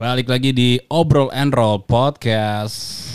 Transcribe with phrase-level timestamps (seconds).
[0.00, 3.09] Balik lagi di Obrol and Roll Podcast.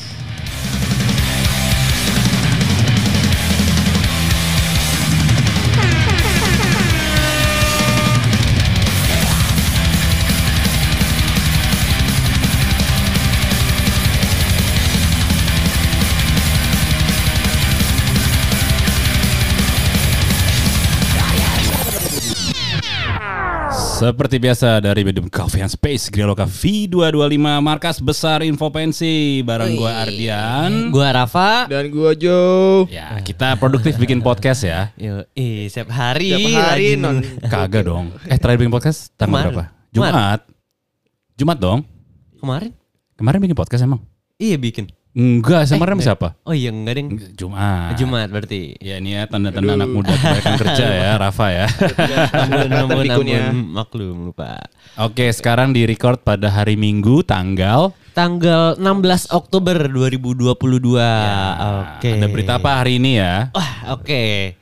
[23.95, 29.87] Seperti biasa dari Medium Coffee and Space Griloka V225 Markas Besar Info Pensi Bareng gue
[29.87, 31.63] Ardian Gua Rafa.
[31.71, 32.91] Dan gua Joe.
[32.91, 36.35] Ya kita produktif bikin podcast ya Yo, eh, setiap hari.
[36.35, 37.23] Tiap hari non.
[37.47, 39.55] Kagak dong Eh terakhir bikin podcast tanggal Kemarin.
[39.55, 39.65] berapa?
[39.95, 40.39] Jumat
[41.39, 41.79] Jumat dong
[42.35, 42.71] Kemarin?
[43.15, 44.03] Kemarin bikin podcast emang?
[44.35, 44.91] Iya bikin.
[45.15, 46.07] Enggak, kemarin enggak.
[46.11, 46.27] siapa?
[46.43, 47.07] Oh iya enggak deng.
[47.39, 48.75] Jumat Jumat berarti.
[48.83, 53.41] Ya ini ya tanda-tanda anak muda kebanyakan kerja ya Rafa ya pikunnya.
[53.47, 54.59] ampun, maklum lupa.
[54.99, 60.55] Oke sekarang di record pada hari Minggu tanggal Tanggal 16 Oktober 2022.
[60.55, 62.09] Oke.
[62.15, 63.51] Ada berita apa hari ini ya?
[63.51, 64.55] Wah, oke.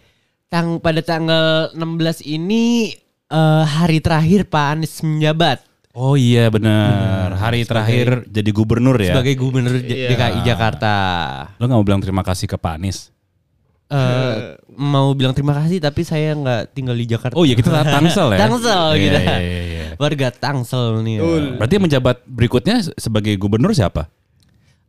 [0.49, 2.93] Tang pada tanggal 16 ini
[3.29, 5.61] eh, hari terakhir Pak Anies menjabat
[5.93, 7.37] Oh iya benar.
[7.37, 9.13] Hari terakhir jadi gubernur ya.
[9.13, 10.09] sebagai gubernur J- Iya.
[10.09, 10.93] DKI Jakarta.
[11.55, 13.13] Lo nggak mau bilang terima kasih ke Pak Anies?
[13.93, 17.37] Eh, mau bilang terima kasih tapi saya nggak tinggal di Jakarta.
[17.37, 18.39] Oh iya kita Tangsel ya.
[18.41, 19.17] Tangsel Iya, gitu.
[19.21, 19.85] Iya, iya, iya.
[19.95, 21.15] Warga Tangsel nih.
[21.21, 21.43] Betul.
[21.61, 24.09] Berarti menjabat berikutnya sebagai gubernur siapa?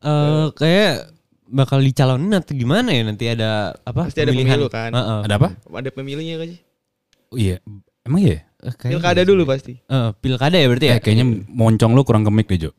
[0.01, 1.13] Eh kayak
[1.45, 4.09] bakal dicalonin atau gimana ya nanti ada apa?
[4.09, 4.57] Pasti ada pemilihan.
[4.57, 4.89] pemilu kan?
[4.89, 5.21] Heeh.
[5.29, 5.49] Ada apa?
[5.69, 6.61] Ada pemilihnya kan sih?
[7.29, 7.61] Oh iya.
[8.01, 8.41] Emang iya?
[8.65, 9.77] Eh, Pilkada dulu pasti.
[9.77, 10.95] Eh, pilkada ya berarti ya?
[10.97, 12.71] Eh, kayaknya moncong lu kurang kemik deh Jo.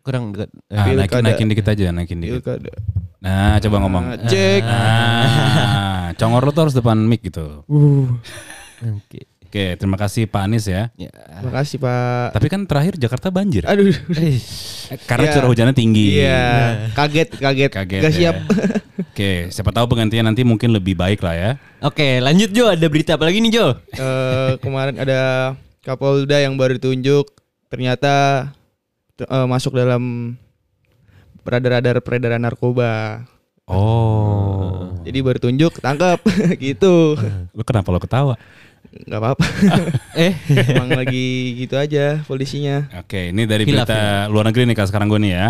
[0.00, 0.48] kurang dekat.
[0.66, 1.24] Eh, Ah, naikin, Pilkada.
[1.28, 2.40] naikin dikit aja, naikin dikit.
[2.40, 2.72] Pilkada.
[3.20, 4.04] Nah, coba ngomong.
[4.06, 4.62] Ah, Cek.
[4.64, 7.60] Ah, congor lu tuh harus depan mic gitu.
[8.96, 9.20] Oke.
[9.48, 10.92] Oke, terima kasih Pak Anies ya.
[11.00, 11.08] Ya.
[11.08, 12.36] Terima kasih Pak.
[12.36, 13.64] Tapi kan terakhir Jakarta banjir.
[13.64, 13.88] Aduh.
[14.12, 14.36] Eh,
[15.08, 15.34] Karena Iya.
[15.40, 16.20] curah hujannya tinggi.
[16.20, 16.44] Iya.
[16.92, 17.70] Kaget, kaget.
[17.72, 18.00] Kaget.
[18.04, 18.18] Gak ya.
[18.20, 18.36] siap.
[19.08, 21.50] Oke, siapa tahu penggantian nanti mungkin lebih baik lah ya.
[21.80, 22.68] Oke, lanjut Jo.
[22.68, 23.72] Ada berita apa lagi nih Jo?
[23.88, 25.20] Eh, kemarin ada
[25.80, 27.32] Kapolda yang baru ditunjuk.
[27.72, 28.12] Ternyata
[29.16, 30.36] eh, masuk dalam
[31.40, 33.24] radar-radar peredaran narkoba.
[33.64, 34.92] Oh.
[35.04, 36.20] Jadi baru tunjuk, tangkap
[36.60, 37.16] gitu.
[37.56, 38.36] Lu kenapa lo ketawa?
[39.08, 39.44] Gak apa-apa.
[40.18, 40.34] Eh,
[40.74, 42.90] Emang lagi gitu aja polisinya.
[42.98, 45.48] Oke, ini dari Hilaf, berita luar negeri nih Kak sekarang gue nih ya.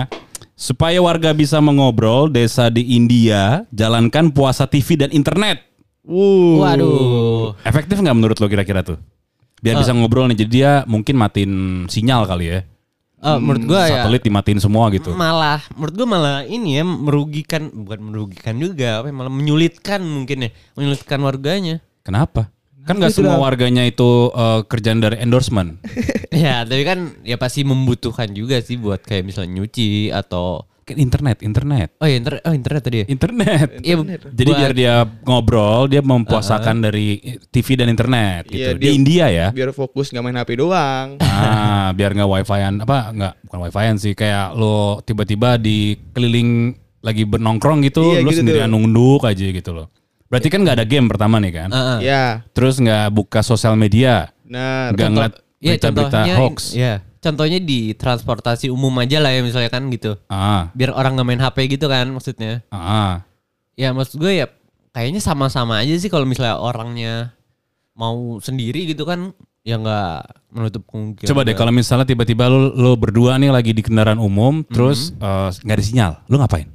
[0.52, 5.64] Supaya warga bisa mengobrol, desa di India jalankan puasa TV dan internet.
[6.04, 6.60] Wuh.
[6.60, 7.52] waduh.
[7.64, 8.98] Efektif nggak menurut lo kira-kira tuh?
[9.58, 11.52] Biar bisa ngobrol nih, jadi dia mungkin matiin
[11.86, 12.60] sinyal kali ya.
[13.18, 15.10] Eh, menurut gua ya Satelit dimatiin semua gitu.
[15.10, 20.46] malah menurut gua malah ini ya merugikan bukan merugikan juga apa ya, malah menyulitkan mungkin
[20.46, 22.46] ya menyulitkan warganya Kenapa?
[22.88, 25.76] Kan nggak itu semua warganya itu eh, kerjaan dari endorsement.
[26.34, 31.44] ya tapi kan ya pasti membutuhkan juga sih buat kayak misalnya nyuci atau Kan internet,
[31.44, 31.92] internet.
[32.00, 33.68] oh ya internet oh internet tadi ya Internet.
[33.84, 33.94] Iya,
[34.24, 38.56] Jadi buat- biar dia ngobrol, dia mempuasakan dari TV dan internet gitu.
[38.56, 39.46] Iya, Di dia- India ya.
[39.52, 41.20] Biar fokus nggak main HP doang.
[41.38, 47.22] Ah, biar nggak wifi-an apa nggak bukan wifi-an sih kayak lo tiba-tiba di keliling lagi
[47.22, 49.86] bernongkrong gitu, Iya, lo gitu sendirian nunduk aja gitu loh.
[50.28, 51.68] Berarti kan nggak ada game pertama nih kan?
[51.68, 51.98] Heeh.
[52.04, 54.92] Ya, Terus nggak buka sosial media, benar.
[54.92, 56.58] nggak ngeliat Iya berita-berita contohnya hoax.
[56.70, 61.26] ya contohnya di transportasi umum aja lah ya misalnya kan gitu Ah, biar orang nggak
[61.26, 63.26] main HP gitu kan maksudnya ah,
[63.74, 64.46] ya maksud gue ya
[64.94, 67.34] kayaknya sama-sama aja sih kalau misalnya orangnya
[67.92, 69.34] mau sendiri gitu kan
[69.66, 70.14] ya nggak
[70.48, 74.62] menutup kemungkinan Coba deh kalau misalnya tiba-tiba lo, lo berdua nih lagi di kendaraan umum,
[74.62, 76.70] terus eh, nggak ada sinyal, lo ngapain?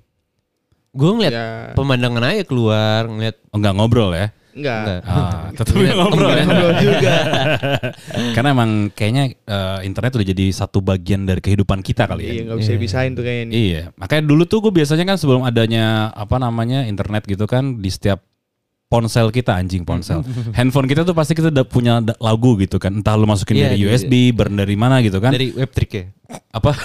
[0.93, 4.29] Gue ngeliat Ya, pemandangan aja keluar ngeliat Oh, nggak ngobrol ya?
[4.53, 5.01] enggak.
[5.01, 6.45] Ah, tetap nggak ngobrol ya?
[6.45, 7.13] Ngobrol juga.
[8.37, 12.31] Karena emang kayaknya eh, internet udah jadi satu bagian dari kehidupan kita kali ya.
[12.31, 13.45] Iya, nggak bisa dipisahin tuh kayaknya.
[13.49, 13.53] nih.
[13.57, 17.89] Iya, makanya dulu tuh gue biasanya kan sebelum adanya apa namanya internet gitu kan di
[17.89, 18.21] setiap
[18.93, 20.21] ponsel kita anjing ponsel,
[20.53, 23.81] handphone kita tuh pasti kita udah punya lagu gitu kan, entah lu masukin Iya, dari
[23.81, 26.05] iya, USB, burn dari mana gitu kan, dari web trick ya
[26.53, 26.77] apa?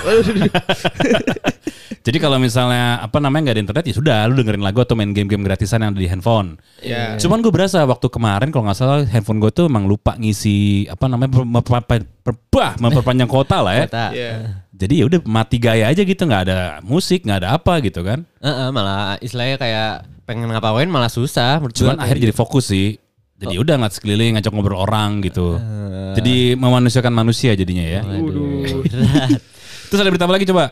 [2.05, 5.12] Jadi kalau misalnya apa namanya nggak ada internet ya sudah, lu dengerin lagu atau main
[5.12, 6.56] game-game gratisan yang ada di handphone.
[6.81, 7.20] Ya.
[7.20, 11.05] Cuman gue berasa waktu kemarin kalau nggak salah handphone gue tuh emang lupa ngisi apa
[11.05, 13.84] namanya memperpanjang kota lah ya.
[13.84, 14.32] kata Iya.
[14.78, 18.22] Jadi ya udah mati gaya aja gitu, nggak ada musik, nggak ada apa gitu kan.
[18.38, 19.90] Heeh, malah istilahnya kayak
[20.22, 22.94] pengen ngapain malah susah Cuman akhirnya jadi fokus sih.
[23.38, 23.62] Jadi Oh.
[23.66, 25.58] udah nggak sekeliling ngajak ngobrol orang gitu.
[25.58, 26.14] Eh.
[26.19, 28.00] Jadi memanusiakan manusia jadinya ya.
[28.06, 28.82] Waduh.
[29.90, 30.64] Terus ada berita apa lagi coba?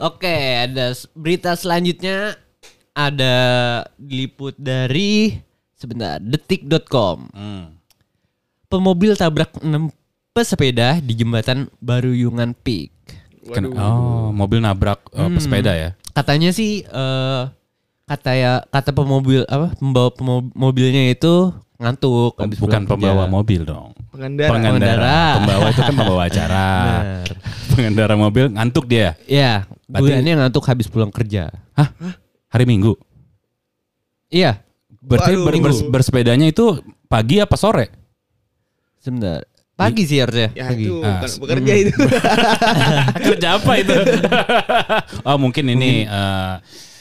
[0.00, 0.36] Oke,
[0.68, 2.36] ada berita selanjutnya
[2.96, 3.36] ada
[4.00, 5.36] diliput dari
[5.76, 7.28] sebentar detik.com.
[7.32, 7.76] Hmm.
[8.72, 9.92] Pemobil tabrak 6
[10.32, 13.01] pesepeda di jembatan Baruyungan Peak.
[13.44, 15.90] Ken- oh, mobil nabrak eh, pesepeda ya.
[16.10, 17.42] Katanya sih eh
[18.02, 22.90] kata ya kata pemobil apa pembawa pemo- mobilnya itu ngantuk Bukan pulang kerja.
[22.94, 23.90] pembawa mobil dong.
[24.08, 24.50] Pengendara.
[24.52, 25.20] Pengendara.
[25.36, 26.66] Pembawa itu kan pembawa acara.
[27.68, 29.18] Pengendara mobil ngantuk dia.
[29.24, 31.50] Iya, Berarti- guanya ngantuk habis pulang kerja.
[31.72, 31.90] Hah?
[32.46, 32.94] Hari Minggu.
[34.28, 34.62] Iya,
[34.98, 35.44] Berarti Waduh.
[35.44, 37.90] ber- bers- bersepedanya itu pagi apa sore?
[38.96, 39.42] sebentar.
[39.72, 40.52] Pagi sih harusnya.
[40.52, 40.84] Ya pagi.
[40.84, 41.96] itu Ah, bukan bekerja itu.
[43.26, 43.94] Kerja apa itu?
[45.28, 46.52] oh mungkin ini eh,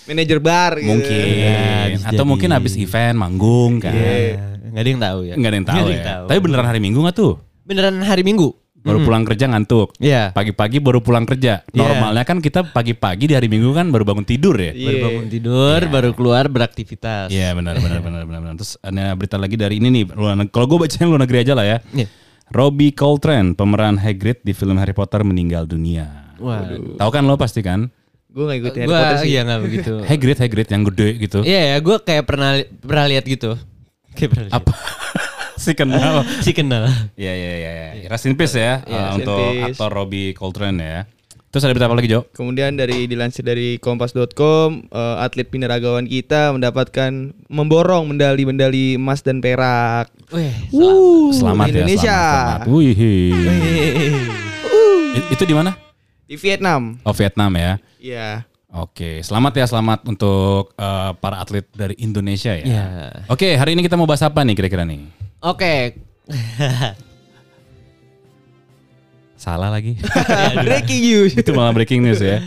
[0.01, 0.89] Manajer bar gitu.
[0.89, 2.27] mungkin Ya, atau jadi.
[2.27, 3.93] mungkin habis event manggung kan.
[3.93, 4.55] Iya.
[4.71, 5.33] Nggak ada yang tahu ya.
[5.35, 5.93] Nggak ada yang tahu Nggak ya.
[5.93, 6.25] yang tahu.
[6.27, 7.33] Tapi beneran hari Minggu nggak tuh?
[7.61, 8.49] beneran hari Minggu.
[8.81, 9.93] Baru pulang kerja ngantuk.
[10.01, 10.33] Iya.
[10.33, 11.61] Pagi-pagi baru pulang kerja.
[11.69, 11.77] Iya.
[11.77, 14.73] Normalnya kan kita pagi-pagi di hari Minggu kan baru bangun tidur ya.
[14.73, 14.87] Iya.
[14.89, 17.29] Baru bangun tidur, baru keluar beraktivitas.
[17.29, 18.55] Iya benar benar benar benar benar.
[18.57, 20.03] Terus ada berita lagi dari ini nih.
[20.49, 21.77] Kalau gue baca yang luar negeri aja lah ya.
[21.93, 22.07] Iya.
[22.51, 26.35] Robbie Coltrane, pemeran Hagrid di film Harry Potter meninggal dunia.
[26.35, 26.99] Waduh.
[26.99, 27.87] Tahu kan lo pasti kan?
[28.27, 29.29] Gue gak ikutin Harry Gua Potter sih.
[29.31, 29.93] iya nggak begitu.
[30.09, 31.39] Hagrid Hagrid yang gede gitu.
[31.43, 32.51] Iya ya, gue kayak pernah
[32.83, 33.55] pernah lihat gitu.
[34.13, 34.59] Kayak pernah lihat.
[34.59, 34.73] Apa?
[35.63, 36.15] si kenal.
[36.45, 36.83] Si kenal.
[37.15, 37.71] Iya iya iya.
[38.03, 38.07] Ya.
[38.11, 39.65] Rest in peace ya Iya, uh, rest in untuk peace.
[39.71, 40.99] aktor Robbie Coltrane ya.
[41.51, 42.23] Terus ada berita apa lagi Jo?
[42.31, 47.11] Kemudian dari dilansir dari kompas.com, eh, atlet binaragawan kita mendapatkan
[47.45, 50.07] memborong medali-medali emas dan perak.
[50.31, 50.55] Wih,
[51.35, 51.71] Selamat ya.
[51.75, 52.07] Indonesia.
[52.07, 52.67] Selamat, selamat.
[52.71, 52.95] Wih.
[55.11, 55.75] I- Itu di mana?
[56.23, 57.03] Di Vietnam.
[57.03, 57.71] Oh Vietnam ya.
[57.99, 58.47] Iya.
[58.71, 62.63] Oke, selamat ya selamat untuk uh, para atlet dari Indonesia ya.
[62.63, 62.85] Iya.
[63.27, 65.03] Oke, hari ini kita mau bahas apa nih kira-kira nih?
[65.43, 65.99] Oke.
[69.41, 69.97] Salah lagi.
[70.69, 71.31] Breaking news.
[71.33, 72.37] Itu malah breaking news ya.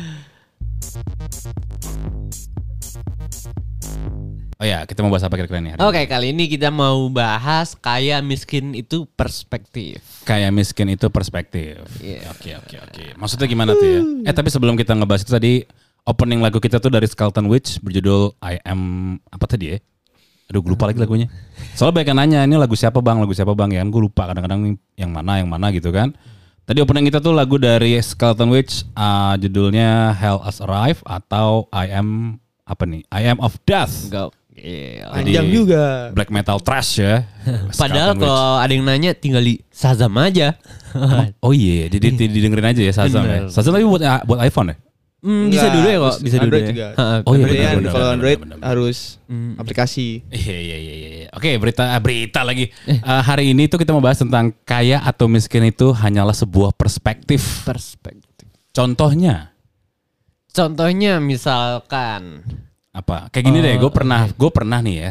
[4.62, 5.75] Oh ya, kita mau bahas apa kira-kira nih?
[5.75, 5.91] hari ini?
[5.91, 9.99] Oke, kali ini kita mau bahas kaya miskin itu perspektif.
[10.23, 11.82] Kayak miskin itu perspektif.
[11.99, 12.31] Iya.
[12.31, 13.05] Oke, oke, oke.
[13.19, 14.00] Maksudnya gimana tuh ya?
[14.31, 15.52] Eh, tapi sebelum kita ngebahas itu tadi
[16.06, 19.82] opening lagu kita tuh dari Skelton Witch berjudul I Am apa tadi ya?
[20.47, 21.26] Aduh, gue lupa lagi lagunya.
[21.75, 23.19] Soalnya banyak yang nanya, ini lagu siapa bang?
[23.19, 23.75] Lagu siapa bang?
[23.75, 26.14] Ya kan gue lupa kadang-kadang yang mana, yang mana gitu kan.
[26.64, 31.93] Tadi opening kita tuh lagu dari Skeleton Witch, uh, judulnya Hell Has Arrived atau I
[31.93, 33.05] Am apa nih?
[33.12, 34.08] I Am of Death.
[34.08, 35.05] Gokil.
[35.05, 36.08] Panjang juga.
[36.16, 37.28] Black metal trash ya.
[37.76, 40.56] Padahal kalau ada yang nanya tinggal di Shazam aja.
[41.44, 43.38] Oh iya, jadi di- didengerin aja ya Shazam ya.
[43.52, 44.76] Shazam tapi buat buat iPhone ya?
[45.25, 46.69] Hmm, bisa dulu ya kok, bisa dulu Android ya.
[46.69, 46.87] juga.
[46.93, 48.69] Ha, Oh iya, benar, benar, kalau Android benar, benar.
[48.69, 49.56] harus Hmm.
[49.56, 50.21] aplikasi.
[50.29, 51.09] Iya iya iya iya.
[51.17, 51.29] iya.
[51.32, 52.69] Oke berita ah, berita lagi.
[52.85, 57.65] Eh, hari ini tuh kita mau bahas tentang kaya atau miskin itu hanyalah sebuah perspektif.
[57.65, 58.53] Perspektif.
[58.71, 59.56] Contohnya
[60.53, 62.47] Contohnya misalkan
[62.93, 63.26] apa?
[63.32, 63.75] Kayak gini deh.
[63.75, 65.11] Gue pernah gue pernah nih ya.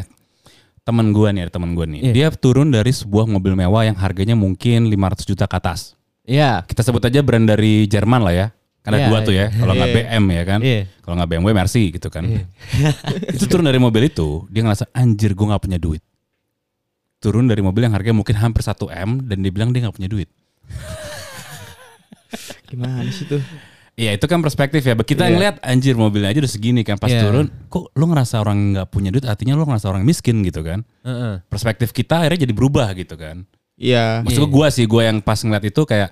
[0.84, 2.00] Temen gue nih, temen gue nih.
[2.00, 2.12] Iya.
[2.12, 5.96] Dia turun dari sebuah mobil mewah yang harganya mungkin 500 juta ke atas.
[6.22, 8.46] ya Kita sebut aja brand dari Jerman lah ya.
[8.84, 9.46] Karena Iya, dua tuh ya.
[9.48, 9.96] Kalau nggak Iya.
[9.96, 10.60] BM ya kan.
[10.60, 10.80] Iya.
[11.00, 12.24] Kalau nggak BMW Mercy gitu kan.
[13.34, 16.04] itu turun dari mobil itu, dia ngerasa anjir gue nggak punya duit.
[17.16, 20.12] Turun dari mobil yang harganya mungkin hampir 1 M dan dia bilang dia nggak punya
[20.12, 20.28] duit.
[22.68, 23.40] Gimana sih tuh?
[23.94, 24.92] Iya itu kan perspektif ya.
[24.92, 25.32] Kita Iya.
[25.32, 26.98] ngeliat anjir mobilnya aja udah segini kan.
[26.98, 27.22] Pas Iya.
[27.22, 29.22] turun, kok lu ngerasa orang nggak punya duit?
[29.22, 30.82] Artinya lu ngerasa orang miskin gitu kan.
[31.06, 31.40] Heeh.
[31.46, 33.46] Perspektif kita akhirnya jadi berubah gitu kan.
[33.78, 34.26] Iya.
[34.26, 36.10] Maksud gue sih, gue yang pas ngeliat itu kayak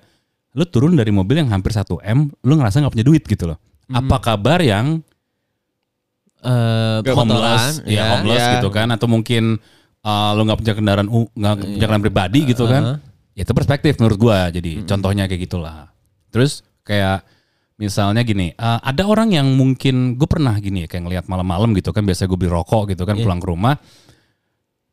[0.53, 3.59] lu turun dari mobil yang hampir 1 M, lu ngerasa nggak punya duit gitu loh.
[3.89, 5.01] Apa kabar yang
[6.43, 8.53] Eh, Gak homeless, kotoran, ya, homeless Ya.
[8.59, 9.63] gitu kan, atau mungkin
[10.03, 12.99] uh, lu nggak punya kendaraan, nggak punya kendaraan pribadi gitu kan?
[13.39, 14.51] Ya, itu perspektif menurut gua.
[14.51, 15.95] Jadi contohnya kayak gitulah.
[16.35, 17.23] Terus kayak
[17.79, 21.95] misalnya gini, uh, ada orang yang mungkin gue pernah gini ya, kayak ngelihat malam-malam gitu
[21.95, 23.79] kan, biasa gue beli rokok gitu kan, pulang ke rumah.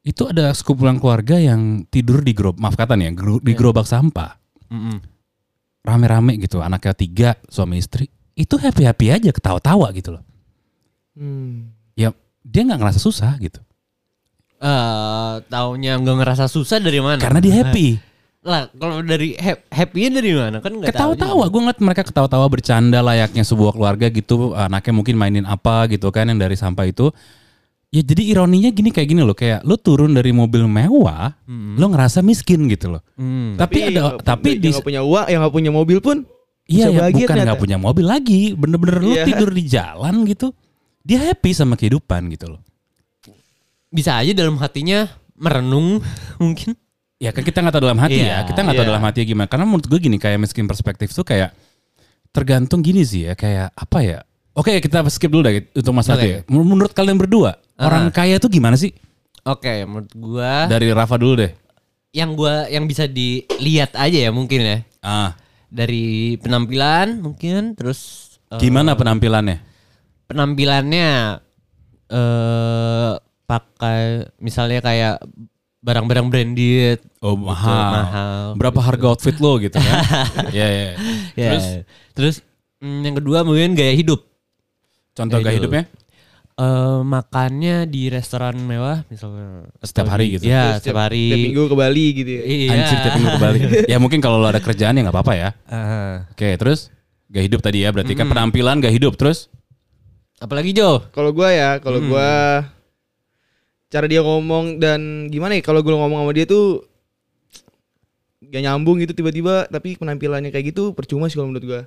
[0.05, 3.11] Itu ada sekumpulan keluarga yang tidur di gerobak, maaf kata nih ya,
[3.41, 4.37] di gerobak sampah.
[4.69, 5.01] Mm-mm.
[5.79, 8.11] Rame-rame gitu, anaknya tiga, suami istri.
[8.35, 10.23] Itu happy-happy aja, ketawa-tawa gitu loh.
[11.15, 11.71] Hmm.
[11.95, 13.59] Ya dia nggak ngerasa susah gitu.
[14.59, 17.19] Eh, taunya nggak ngerasa susah dari mana?
[17.19, 17.95] Karena dia happy.
[18.39, 20.63] Lah, kalau dari hap- happy-nya dari mana?
[20.63, 20.95] Kan nggak.
[20.95, 24.55] Ketawa-tawa, gue ngeliat mereka ketawa-tawa bercanda layaknya sebuah keluarga gitu.
[24.55, 27.11] Anaknya mungkin mainin apa gitu kan yang dari sampah itu.
[27.89, 32.21] Ya jadi ironinya gini kayak gini loh, kayak lu turun dari mobil mewah, lu ngerasa
[32.21, 33.01] miskin gitu loh.
[33.17, 33.57] Hmm.
[33.57, 36.17] Tapi, ada, yang- tapi yang di nggak punya uang, yang nggak punya mobil pun
[36.69, 39.25] iya ya, bahagia bukan nggak punya mobil lagi, bener-bener lu Iya.
[39.25, 40.53] tidur di jalan gitu,
[41.01, 42.61] dia happy sama kehidupan gitu loh.
[43.89, 45.97] Bisa aja dalam hatinya merenung
[46.37, 46.77] mungkin.
[47.17, 48.91] Ya kan kita nggak tahu dalam hati ya, Iya, kita nggak tahu iya.
[48.93, 49.49] dalam hati gimana.
[49.49, 51.57] Karena menurut gue gini kayak miskin perspektif tuh kayak
[52.29, 54.19] tergantung gini sih ya, kayak apa ya?
[54.59, 56.11] Oke kita skip dulu deh untuk Oke.
[56.19, 56.39] itu ya.
[56.51, 58.91] Menurut kalian berdua orang kaya tuh gimana sih?
[59.41, 61.51] Oke, menurut gua Dari Rafa dulu deh.
[62.11, 64.77] yang gua yang bisa dilihat aja ya mungkin ya.
[64.99, 65.31] Ah,
[65.69, 69.63] dari penampilan mungkin terus eh, Gimana penampilannya?
[70.27, 71.39] penampilannya
[72.09, 73.11] eh
[73.45, 74.01] pakai
[74.37, 75.15] misalnya kayak
[75.79, 77.89] barang-barang branded Oh mahal.
[77.95, 78.43] mahal.
[78.53, 79.95] Berapa harga outfit lo gitu kan?
[80.55, 80.85] Iya iya.
[81.33, 81.65] ya Terus
[82.13, 82.35] terus
[82.77, 84.28] mm, yang kedua mungkin gaya hidup
[85.19, 85.71] contoh Gaya gaya hidup.
[85.75, 85.83] hidupnya?
[86.55, 90.43] Eh makannya di restoran mewah misalnya Setiap hari gitu?
[90.43, 92.41] ya Terus setiap hari Tiap minggu ke Bali gitu ya.
[92.43, 93.59] iya Anjir tiap minggu ke Bali.
[93.91, 95.49] ya mungkin kalau lo ada kerjaan ya nggak apa-apa ya.
[95.65, 96.27] Ah.
[96.29, 96.91] Oke terus
[97.27, 99.47] gaya hidup tadi ya berarti kan penampilan gaya hidup terus
[100.37, 102.09] apalagi Jo Kalau gua ya, kalau Hmm.
[102.09, 102.29] gua
[103.87, 106.83] cara dia ngomong dan gimana ya kalau gua ngomong sama dia tuh
[108.41, 111.81] gak nyambung gitu tiba-tiba tapi penampilannya kayak gitu percuma sih kalau menurut gua.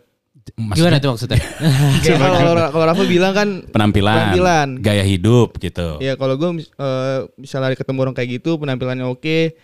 [0.73, 1.39] Gimana tuh maksudnya
[2.03, 4.69] Kayak kalau kalau- kalau Rafa bilang kan penampilan, Penampilan.
[4.81, 5.97] gaya hidup gitu.
[5.99, 9.55] ya kalau gua mis- eh, misalnya ketemu orang kayak gitu penampilannya oke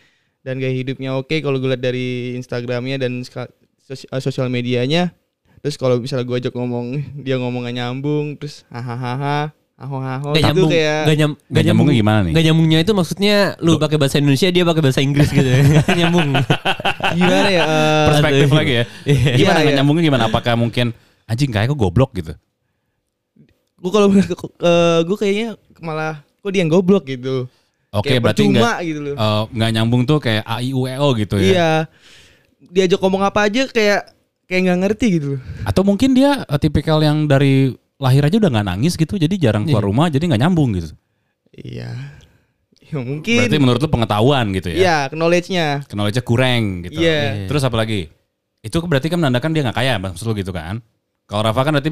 [0.40, 5.10] dan gaya hidupnya oke kalau gue lihat dari Instagramnya dan eh, sosial medianya
[5.58, 6.86] terus kalau misalnya gue ajak ngomong
[7.24, 12.18] dia ngomong gak nyambung terus hahaha haho Gak nyambung, kayak gak, nyam, Gak nyambungnya gimana
[12.26, 12.32] nih?
[12.34, 15.46] Gak nyambungnya itu maksudnya lu pakai bahasa Indonesia dia pakai bahasa Inggris gitu.
[15.78, 16.34] Gak nyambung.
[17.14, 18.84] gimana ya eh, Perspektif lagi ya.
[19.06, 19.30] Iya.
[19.38, 19.78] Gimana Iya, nggak iya.
[19.78, 20.22] nyambungnya gimana?
[20.26, 20.90] Apakah mungkin
[21.30, 22.34] anjing kayak kok goblok gitu?
[23.78, 24.10] gue kalau
[25.06, 27.46] gue kayaknya malah kok dia yang goblok gitu
[27.88, 30.84] Oke Kayak berarti percuma nggak gitu loh eh, nggak nyambung tuh kayak A I U
[30.84, 31.46] E O gitu ya?
[31.46, 31.70] iya
[32.58, 34.12] diajak ngomong apa aja kayak
[34.44, 38.50] kayak nggak ngerti gitu loh Atau mungkin dia eh, tipikal yang dari lahir aja udah
[38.50, 39.88] nggak nangis gitu, jadi jarang keluar Iya.
[39.90, 40.94] rumah, jadi nggak nyambung gitu.
[41.50, 41.90] iya
[42.78, 44.76] ya mungkin Berarti menurut lu pengetahuan gitu ya?
[44.78, 47.02] iya knowledge-nya Knowledge-nya kurang gitu.
[47.02, 47.50] Iya.
[47.50, 48.06] Terus apa lagi?
[48.62, 50.78] Itu berarti kan menandakan dia nggak kaya, maksud lu gitu kan?
[51.26, 51.90] Kalau Rafa kan berarti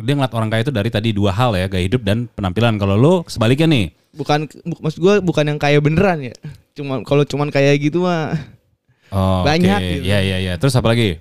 [0.00, 2.78] dia ngeliat orang kaya itu dari tadi dua hal ya, gaya hidup dan penampilan.
[2.78, 3.84] Kalau lu sebaliknya nih,
[4.16, 6.34] bukan bu- maksud gue bukan yang kaya beneran ya
[6.72, 8.32] cuma kalau cuman kayak gitu mah
[9.12, 9.90] oh, Banyak oke.
[9.92, 10.02] gitu.
[10.08, 10.52] Iya iya iya.
[10.56, 11.18] Terus apa lagi?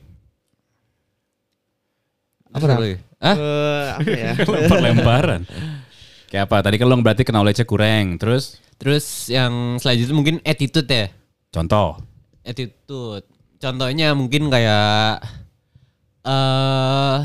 [2.50, 2.96] Apa lagi?
[3.20, 3.36] Hah?
[3.36, 4.32] eh, apa ya
[4.72, 5.44] Perlemparan.
[6.28, 6.58] Kayak apa?
[6.62, 8.16] Tadi kan lu berarti knowledge-nya kurang.
[8.16, 11.12] Terus Terus yang selanjutnya mungkin attitude ya.
[11.50, 12.00] contoh.
[12.42, 13.28] Attitude.
[13.60, 15.20] Contohnya mungkin kayak
[16.22, 17.20] eh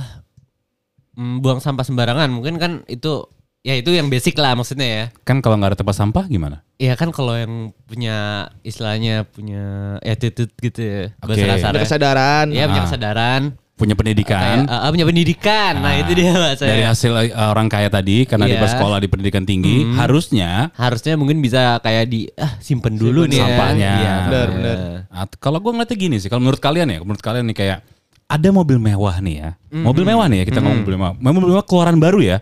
[1.14, 2.26] mm, buang sampah sembarangan.
[2.26, 3.22] Mungkin kan itu
[3.62, 5.04] ya itu yang basic lah maksudnya ya.
[5.22, 6.66] Kan kalau nggak ada tempat sampah gimana?
[6.74, 8.16] Iya kan kalau yang punya
[8.60, 9.62] istilahnya punya
[10.02, 11.02] attitude gitu ya.
[11.22, 11.38] Oke.
[11.38, 11.80] Bahasa ada kasarnya.
[11.80, 12.86] kesadaran Iya punya Ah.
[12.88, 13.42] kesadaran.
[13.75, 14.62] Punya pendidikan.
[14.62, 15.73] Kayak, eh, eh, punya pendidikan.
[15.83, 16.71] Nah Ah, itu dia bahasanya.
[16.71, 18.62] Dari hasil eh, orang kaya tadi karena dia Iya.
[18.62, 19.99] bersekolah di pendidikan tinggi, Hmm.
[19.99, 23.45] harusnya harusnya mungkin bisa kayak di ah simpen dulu Simpen nih ya.
[23.45, 23.90] sampahnya.
[23.99, 24.76] Iya, Benar, benar.
[25.11, 27.78] At- kalau gue ngeliatnya gini sih, kalau menurut kalian ya, menurut kalian nih kayak
[28.25, 31.66] ada mobil mewah nih ya, mobil mewah nih ya kita ngomong mobil mewah, mobil mewah
[31.66, 32.37] keluaran baru ya,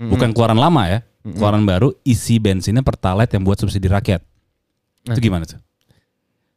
[0.00, 4.24] bukan keluaran lama ya, keluaran baru isi bensinnya pertalite yang buat subsidi rakyat.
[5.06, 5.60] Itu gimana tuh?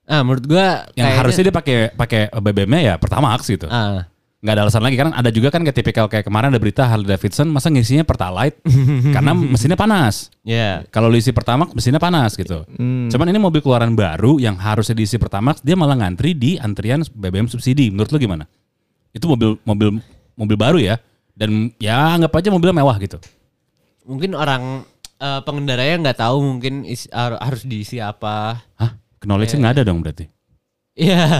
[0.04, 3.68] Ah menurut gua Yang kayaknya- harusnya dia pakai pakai BBM-nya ya Pertamax gitu.
[3.68, 4.04] ah
[4.44, 7.08] nggak ada alasan lagi kan ada juga kan kayak tipikal kayak kemarin ada berita Harley
[7.08, 8.60] Davidson masa ngisinya pertalite
[9.16, 10.28] karena mesinnya panas.
[10.44, 12.68] ya Kalau lu isi Pertamax mesinnya panas gitu.
[12.76, 13.08] Hmm.
[13.08, 17.48] Cuman ini mobil keluaran baru yang harusnya diisi Pertamax dia malah ngantri di antrian BBM
[17.48, 17.88] subsidi.
[17.88, 18.44] Menurut lu gimana?
[19.16, 20.04] Itu mobil mobil
[20.36, 21.00] mobil baru ya
[21.34, 23.18] dan ya anggap aja mobilnya mewah gitu.
[24.04, 24.84] mungkin orang
[25.18, 28.60] eh, pengendaranya nggak tahu mungkin isi- har- harus diisi apa.
[28.76, 29.00] Hah?
[29.24, 30.28] Knowledge-nya nggak ada dong berarti.
[31.00, 31.40] Iya.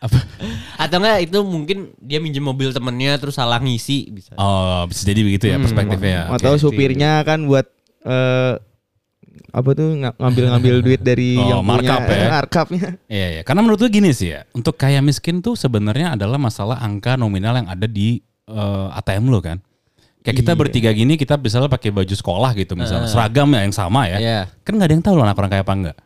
[0.00, 0.16] Apa?
[0.76, 4.32] Atau enggak itu mungkin dia minjem mobil temennya terus salah ngisi bisa.
[4.34, 6.32] Oh, bisa jadi begitu ya perspektifnya.
[6.32, 6.40] Oke.
[6.40, 7.68] atau supirnya kan buat
[8.00, 8.56] eh
[9.50, 12.16] apa tuh nga- ngambil-ngambil duit dari Oh, yang punya markup ya.
[12.16, 12.88] eh, markupnya.
[13.06, 13.42] Iya, iya.
[13.42, 17.54] Karena menurut gue gini sih ya, untuk kaya miskin tuh sebenarnya adalah masalah angka nominal
[17.54, 19.60] yang ada di eh, ATM lo kan.
[20.20, 20.58] Kayak kita Iya.
[20.58, 24.18] bertiga gini, kita misalnya pakai baju sekolah gitu misalnya, seragam ya yang sama ya.
[24.18, 24.40] Iya.
[24.60, 25.96] Kan nggak ada yang tahu loh anak orang kaya apa enggak.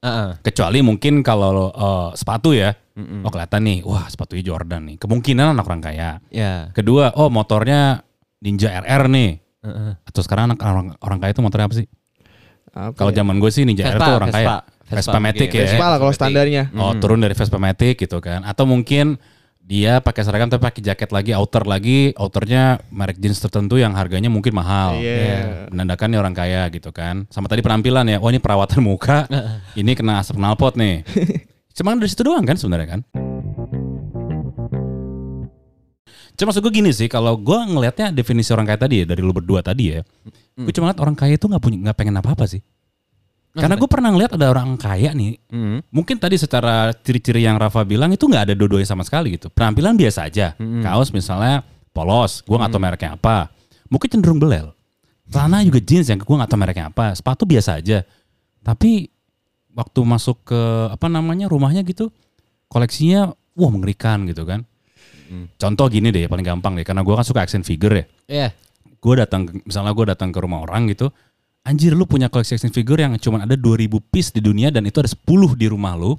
[0.00, 0.28] Heeh.
[0.42, 4.96] Kecuali mungkin kalau eh, sepatu ya, oh kelihatan nih, wah sepatunya Jordan nih.
[4.98, 6.10] Kemungkinan anak orang kaya.
[6.30, 6.70] Ya.
[6.70, 8.06] Kedua, oh motornya
[8.38, 9.30] Ninja RR nih.
[9.64, 9.92] Heeh.
[10.04, 11.86] Atau sekarang anak orang, orang kaya itu motornya apa sih?
[12.74, 13.22] Apa Kalau ya?
[13.22, 14.46] zaman gue sih Ninja RR Vespa, tuh orang kaya.
[14.46, 14.56] Vespa.
[14.84, 15.62] Vespa, Vespa Matic ya.
[15.64, 16.62] Vespa lah kalau Vespa standarnya.
[16.76, 19.16] Oh turun dari Vespa Matic gitu kan Atau mungkin
[19.64, 24.28] dia pakai seragam tapi pakai jaket lagi outer lagi outernya merek jeans tertentu yang harganya
[24.28, 25.72] mungkin mahal Iya.
[25.72, 29.24] menandakan nih orang kaya gitu kan sama tadi penampilan ya wah ini perawatan muka
[29.72, 31.00] ini kena asap knalpot nih
[31.74, 33.02] cuma dari situ doang kan sebenarnya kan
[36.34, 39.30] Cuma maksud gue gini sih, kalau gue ngelihatnya definisi orang kaya tadi ya dari lu
[39.30, 40.02] berdua tadi ya,
[40.58, 42.58] gue cuma ngeliat orang kaya itu nggak punya nggak pengen apa apa sih.
[43.54, 45.78] Karena gue pernah ngeliat ada orang kaya nih, Hmm.
[45.94, 49.46] Mungkin tadi secara ciri-ciri yang Rafa bilang itu nggak ada dua-duanya sama sekali gitu.
[49.46, 50.58] Penampilan biasa aja.
[50.58, 51.62] Kaos misalnya
[51.94, 53.54] polos, gua nggak tahu mereknya apa.
[53.86, 54.74] Mungkin cenderung belel.
[55.30, 57.14] Celana juga jeans yang gua nggak tahu mereknya apa.
[57.14, 58.02] Sepatu biasa aja.
[58.58, 59.06] Tapi
[59.74, 62.14] waktu masuk ke apa namanya rumahnya gitu,
[62.70, 64.62] koleksinya wah mengerikan gitu kan.
[65.58, 68.04] Contoh gini deh, paling gampang deh, karena gue kan suka action figure ya.
[68.30, 68.48] Iya.
[69.02, 71.10] Gue datang, misalnya gue datang ke rumah orang gitu,
[71.66, 75.00] anjir lu punya koleksi action figure yang cuma ada 2000 piece di dunia dan itu
[75.02, 76.14] ada 10 di rumah lu.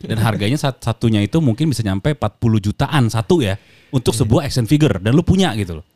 [0.00, 3.58] Dan harganya sat- satunya itu mungkin bisa nyampe 40 jutaan satu ya.
[3.90, 5.86] Untuk sebuah action figure dan lu punya gitu loh.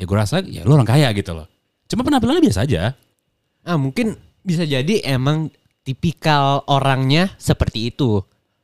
[0.00, 1.44] Ya gue rasa ya lu orang kaya gitu loh.
[1.86, 2.96] Cuma penampilannya biasa aja.
[3.62, 8.22] Ah mungkin bisa jadi emang tipikal orangnya seperti itu.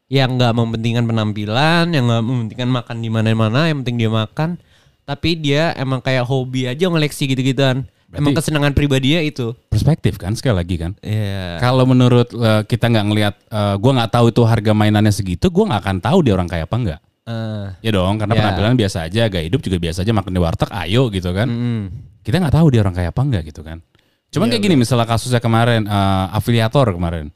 [0.08, 4.56] Yang nggak mementingkan penampilan, yang nggak mementingkan makan di mana-mana, yang penting dia makan.
[5.04, 7.84] Tapi dia emang kayak hobi aja ngoleksi gitu-gituan.
[8.08, 9.52] Emang Berarti- kesenangan pribadinya itu.
[9.68, 10.96] Perspektif kan sekali lagi kan.
[11.04, 11.60] Iya.
[11.60, 15.64] Kalau menurut eh, kita nggak ngelihat, eh, gue nggak tahu itu harga mainannya segitu, gue
[15.68, 17.00] nggak akan tahu dia orang kaya apa enggak.
[17.28, 18.40] Ah, Ya dong, karena Ya.
[18.40, 21.44] penampilan biasa aja, gaya hidup juga biasa aja, makan di warteg, ayo gitu kan.
[21.44, 21.84] mm.
[22.24, 23.84] Kita nggak tahu dia orang kaya apa enggak gitu kan.
[24.28, 27.32] Cuman kayak gini, misalnya kasusnya kemarin, eh, afiliator kemarin.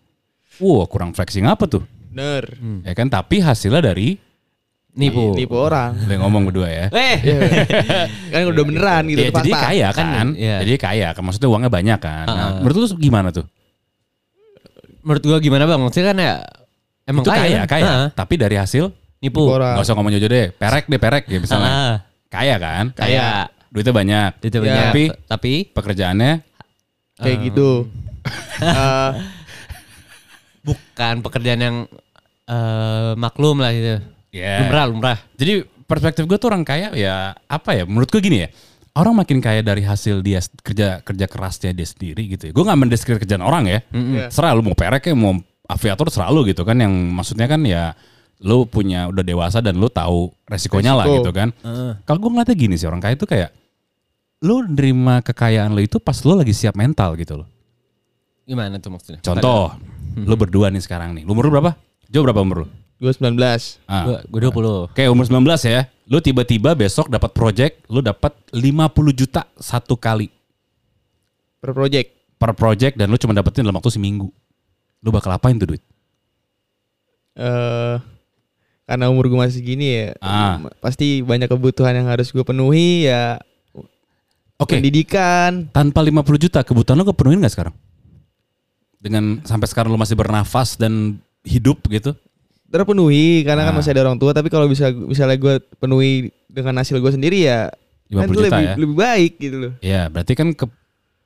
[0.61, 1.83] Wow, kurang flexing apa tuh?
[2.13, 2.45] Bener.
[2.85, 4.21] Ya kan, tapi hasilnya dari,
[4.93, 5.33] Nipu.
[5.33, 5.97] Tipe orang.
[6.05, 6.87] udah ngomong berdua ya.
[6.93, 7.17] Eh,
[8.29, 9.25] kan udah beneran gitu.
[9.25, 10.61] Ya, jadi kaya kan, iya.
[10.61, 12.27] jadi kaya, kan maksudnya uangnya banyak kan.
[12.29, 12.61] Nah, Uh-uh.
[12.61, 13.49] menurut lu gimana tuh?
[15.03, 15.81] menurut gua gimana bang?
[15.83, 16.35] Maksudnya kan ya
[17.09, 17.67] emang itu kaya, kan?
[17.67, 19.43] kaya, Ah, tapi dari hasil nipu.
[19.43, 19.75] Tipe orang.
[19.75, 21.71] nggak usah ngomong jojo deh, perek deh perek ya misalnya.
[21.73, 21.95] Ah,
[22.29, 22.85] Kaya kan?
[22.95, 23.49] kaya.
[23.73, 24.31] Duitnya banyak.
[24.45, 24.63] Itu Ya.
[24.63, 24.85] banyak.
[24.93, 26.52] Tapi- tapi Pekerjaannya
[27.23, 27.71] Kayak gitu.
[28.63, 29.11] Eh,
[30.63, 31.77] bukan pekerjaan yang
[32.47, 33.99] eh, maklum lah itu.
[34.31, 34.63] ya.
[34.63, 35.19] Lumrah, lumrah.
[35.35, 37.83] Jadi perspektif gue tuh orang kaya ya apa ya?
[37.83, 38.49] Menurut gue gini ya.
[38.93, 42.53] Orang makin kaya dari hasil dia kerja kerja kerasnya dia sendiri gitu ya.
[42.55, 43.79] Gue nggak mendeskripsikan kerjaan orang ya.
[43.91, 44.31] Iya.
[44.31, 45.35] Serah lu mau perek ya mau
[45.67, 46.79] aviator serah lu gitu kan.
[46.79, 47.97] Yang maksudnya kan ya
[48.43, 51.19] lu punya udah dewasa dan lu tahu resikonya lah Resiko.
[51.25, 51.49] gitu kan.
[51.65, 51.93] Heeh.
[52.07, 53.51] Kalau gue ngeliatnya gini sih orang kaya itu kayak
[54.43, 57.49] lu nerima kekayaan lu itu pas lu lagi siap mental gitu loh.
[58.43, 59.23] Gimana tuh maksudnya?
[59.23, 59.71] Contoh,
[60.19, 61.23] lu berdua nih sekarang nih.
[61.23, 61.79] Lu umur lu berapa?
[62.11, 62.69] Jo berapa umur lu?
[62.99, 63.35] gue 19.
[63.91, 64.07] Ah.
[64.07, 64.19] Gua,
[64.55, 64.95] gua 20.
[64.95, 65.81] Kayak umur 19 ya.
[66.07, 68.63] Lu tiba-tiba besok dapat project, lu dapat 50
[69.11, 70.31] juta satu kali
[71.59, 72.11] Per project.
[72.39, 74.31] per project dan lu cuma dapetin dalam waktu seminggu.
[74.99, 75.83] Lu bakal apain tuh duit?
[77.33, 77.97] eh
[78.83, 80.61] karena umur gue masih gini ya, Ah.
[80.79, 83.41] pasti banyak kebutuhan yang harus gue penuhi ya.
[84.61, 87.75] Oke, Pendidikan, tanpa 50 juta kebutuhan lu kepenuhin gak sekarang?
[89.03, 92.15] Dengan sampai sekarang lu masih bernafas dan hidup gitu?
[92.73, 93.79] terpenuhi karena kan Ah.
[93.85, 94.33] masih ada orang tua.
[94.33, 97.69] Tapi kalau bisa misalnya gue penuhi dengan hasil gue sendiri ya,
[98.09, 98.75] 50 kan juta lebih ya?
[98.81, 99.73] lebih baik gitu loh.
[99.85, 100.65] Ya, berarti kan ke,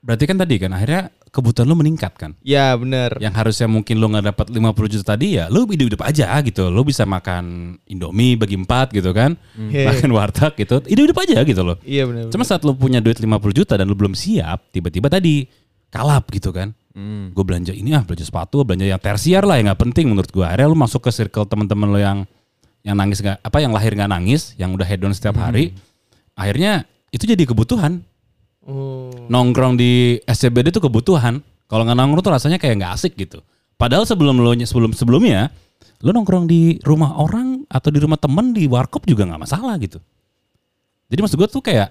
[0.02, 2.33] berarti kan tadi kan akhirnya kebutuhan lu meningkat kan?
[2.40, 3.20] Ya benar.
[3.20, 6.72] Yang harusnya mungkin lu nggak dapat 50 juta tadi ya, lu hidup-hidup aja gitu.
[6.72, 9.37] Lu bisa makan Indomie bagi empat gitu kan.
[9.55, 9.87] Iya.
[9.92, 10.81] Makan warteg gitu.
[10.88, 11.77] Hidup-hidup aja gitu loh.
[11.85, 12.33] Iya benar.
[12.33, 15.44] Cuma saat lu punya duit 50 juta dan lu belum siap, tiba-tiba tadi
[15.92, 16.72] kalap gitu kan.
[16.96, 17.29] Hmm.
[17.37, 20.40] Gue belanja ini ah, belanja sepatu, belanja yang tersier lah yang nggak penting menurut gue.
[20.49, 22.18] Akhirnya lu masuk ke circle teman-teman lu yang
[22.81, 25.77] yang nangis nggak apa yang lahir nggak nangis, yang udah hedon setiap hari.
[26.33, 28.01] Akhirnya itu jadi kebutuhan.
[28.66, 29.14] Oh.
[29.31, 31.40] Nongkrong di SCBD itu kebutuhan.
[31.66, 33.42] Kalau nggak nongkrong tuh rasanya kayak nggak asik gitu.
[33.79, 35.55] Padahal sebelum lu sebelum sebelumnya
[36.05, 40.02] lu nongkrong di rumah orang atau di rumah temen di warkop juga nggak masalah gitu.
[41.07, 41.88] Jadi maksud gue tuh kayak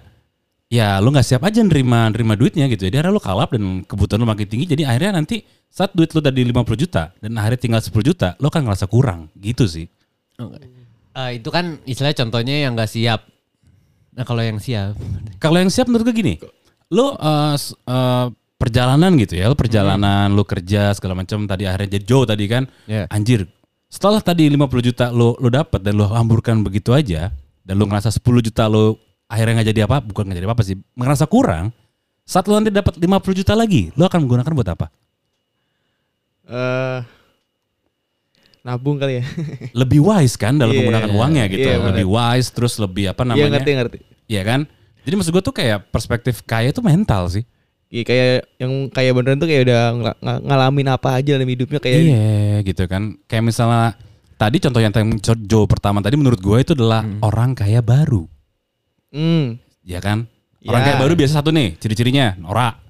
[0.68, 2.86] ya lu nggak siap aja nerima nerima duitnya gitu.
[2.86, 4.66] Jadi akhirnya lu kalap dan kebutuhan lu makin tinggi.
[4.68, 8.48] Jadi akhirnya nanti saat duit lu tadi 50 juta dan akhirnya tinggal 10 juta, lu
[8.48, 9.86] kan ngerasa kurang gitu sih.
[10.40, 10.60] Oke.
[11.16, 13.24] Eh, itu kan istilahnya contohnya yang nggak siap.
[14.16, 14.96] Nah kalau yang siap,
[15.36, 16.34] Kalau yang siap menurut gue gini,
[16.88, 21.98] lu eh, s- eh, perjalanan gitu ya, lu perjalanan, lu kerja segala macam tadi akhirnya
[21.98, 23.04] jadi jauh tadi kan, Iya.
[23.08, 23.44] anjir.
[23.86, 27.30] Setelah tadi 50 juta lu lu dapat dan lu hamburkan begitu aja,
[27.62, 28.96] dan lu ngerasa 10 juta lu
[29.26, 31.70] akhirnya nggak jadi apa, bukan nggak jadi apa sih, ngerasa kurang.
[32.22, 34.86] Saat lu nanti dapat 50 juta lagi, lu akan menggunakan buat apa?
[36.46, 36.98] Eh
[38.62, 39.24] nabung kali ya.
[39.80, 43.28] Lebih wise kan dalam Iya, menggunakan uangnya gitu, iya, lebih wise terus lebih apa Iya
[43.28, 43.50] namanya?
[43.58, 43.98] ngerti ngerti.
[44.26, 44.60] Iya kan?
[45.06, 47.46] Jadi maksud gue tuh kayak perspektif kaya tuh mental sih.
[47.86, 51.98] Iya kayak yang kayak beneran tuh kayak udah ng- ngalamin apa aja dalam hidupnya kayak
[52.02, 52.34] Iya
[52.66, 53.14] gitu kan.
[53.30, 53.94] Kayak misalnya
[54.34, 54.90] tadi contoh yang
[55.22, 58.26] Joe pertama tadi menurut gue itu adalah orang kaya baru.
[59.14, 60.26] Hmm, Ya kan?
[60.66, 60.86] Orang Ya.
[60.90, 62.82] kaya baru biasa satu nih ciri-cirinya norak.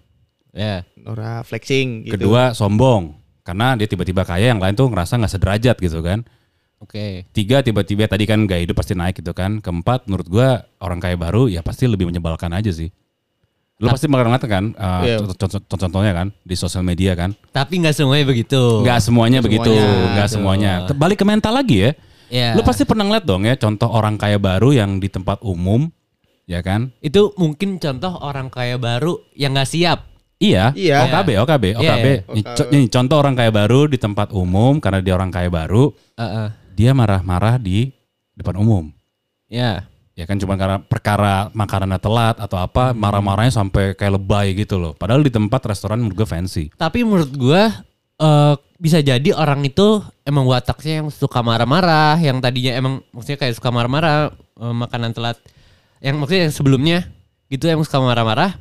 [0.57, 0.81] ya.
[0.96, 2.16] Nora flexing gitu.
[2.16, 3.12] Kedua sombong.
[3.44, 6.24] Karena dia tiba-tiba kaya yang lain tuh ngerasa nggak sederajat gitu kan.
[6.79, 7.25] Oke.
[7.33, 9.59] Tiga tiba-tiba tadi kan gaya hidup pasti naik gitu kan.
[9.59, 12.93] Keempat menurut gue orang kaya baru ya pasti lebih menyebalkan aja sih.
[13.77, 15.17] Lu pasti bakal ngeliat kan uh, Iya.
[15.21, 17.37] contoh- contoh- contohnya kan di sosial media kan.
[17.51, 18.61] Tapi nggak semuanya begitu.
[18.81, 19.73] Nggak semuanya begitu,
[20.12, 20.73] nggak semuanya.
[20.91, 21.91] Balik ke mental lagi ya.
[22.27, 22.49] Ya.
[22.53, 25.93] Lu pasti pernah ngeliat dong ya contoh orang kaya baru yang di tempat umum,
[26.45, 26.91] ya kan?
[26.99, 29.99] itu mungkin contoh orang kaya baru yang nggak siap.
[30.37, 31.01] Iya, Iya.
[31.03, 32.07] OKB, OKB, Iya, OKB.
[32.07, 32.21] iya.
[32.29, 35.97] Nih, co- nih, contoh orang kaya baru di tempat umum karena dia orang kaya baru,
[36.12, 36.49] Heeh.
[36.77, 37.89] Dia marah-marah di
[38.37, 38.93] depan umum.
[39.49, 39.89] Ya.
[40.17, 44.93] Ya kan cuma karena perkara makanannya telat atau apa marah-marahnya sampai kayak lebay gitu loh.
[44.97, 46.65] Padahal di tempat restoran menurut gue fancy.
[46.77, 47.85] Tapi menurut gua
[48.17, 53.61] eh bisa jadi orang itu emang wataknya yang suka marah-marah, yang tadinya emang maksudnya kayak
[53.61, 55.37] suka marah-marah eh, makanan telat.
[56.01, 56.99] Yang maksudnya yang sebelumnya
[57.53, 58.57] gitu yang suka marah-marah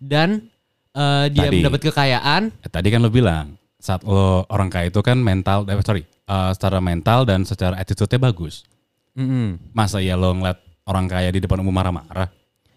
[0.00, 0.48] dan
[0.96, 1.60] eh, dia Tadi.
[1.60, 2.42] mendapat kekayaan.
[2.64, 3.52] Eh, tadi kan lo bilang
[3.86, 8.18] saat lo orang kaya itu kan mental, eh, sorry, eh, secara mental dan secara attitude-nya
[8.18, 8.66] bagus.
[9.14, 9.70] Mm-mm.
[9.70, 10.58] Masa ya lo ngeliat
[10.90, 12.26] orang kaya di depan umum marah-marah?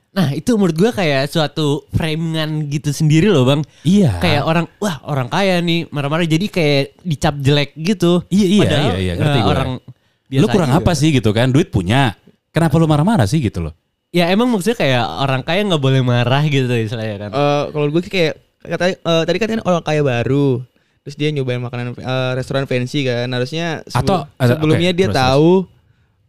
[0.10, 3.62] Nah itu menurut gua kayak suatu framingan gitu sendiri loh bang.
[3.86, 4.18] Iya.
[4.18, 8.26] Kayak orang, wah orang kaya nih marah-marah jadi kayak dicap jelek gitu.
[8.30, 9.54] Iya, iya, Padahal, iya, iya, ngerti eh, gue.
[9.54, 9.72] orang
[10.30, 11.50] lo kurang apa sih gitu kan?
[11.50, 12.18] Duit punya.
[12.50, 13.74] Kenapa lo marah-marah sih gitu loh?
[14.10, 17.30] Ya emang maksudnya kayak orang kaya nggak boleh marah gitu istilahnya kan.
[17.30, 20.66] Eh, kalau gue sih kayak kata eh, tadi kan kan orang kaya baru
[21.02, 25.08] terus dia nyobain makanan eh, restoran fancy kan harusnya Atau- sebelum- ada- sebelumnya oke, dia
[25.08, 25.52] terus, tahu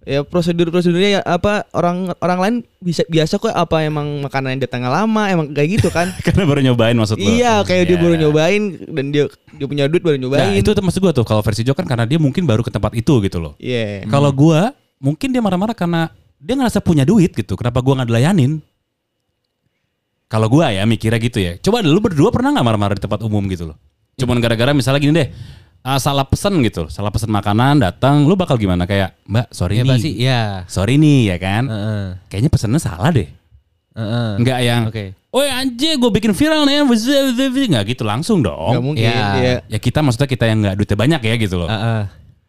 [0.01, 4.63] ya prosedur prosedurnya ya apa orang orang lain bisa biasa kok apa emang makanan yang
[4.63, 7.29] datangnya lama emang kayak gitu kan Karena baru nyobain maksud lo.
[7.29, 8.01] iya kayak dia Iya.
[8.01, 11.23] baru nyobain dan dia dia punya duit baru Nah, nyobain itu tuh maksud gue tuh
[11.23, 13.53] kalau versi Jo kan karena dia mungkin baru ke tempat itu gitu loh.
[13.57, 17.53] iya Kalau gua mungkin dia marah-marah karena dia ngerasa punya duit gitu.
[17.53, 18.65] Kenapa gua nggak dilayanin?
[20.25, 21.59] Kalau gua ya mikirnya gitu ya.
[21.59, 23.77] Coba dulu berdua pernah nggak marah-marah di tempat umum gitu loh.
[24.19, 25.29] Cuman gara-gara misalnya gini deh.
[25.81, 29.85] ah, salah pesen gitu, salah pesen makanan datang, lu bakal gimana kayak, "Mbak, sorry Ya
[29.85, 30.41] nih." pasti ya.
[30.69, 31.63] Sorry nih ya kan.
[31.73, 32.05] Heeh.
[32.29, 33.25] Kayaknya pesennya salah deh.
[33.97, 34.31] Heeh.
[34.37, 35.17] Enggak yang, Oke.
[35.33, 38.77] "Oi anjir, gue bikin viral nih." Enggak gitu langsung dong.
[38.77, 39.25] nggak mungkin Ya.
[39.41, 41.69] ya Ya kita maksudnya kita yang nggak duitnya banyak ya gitu loh.
[41.73, 42.03] Heeh.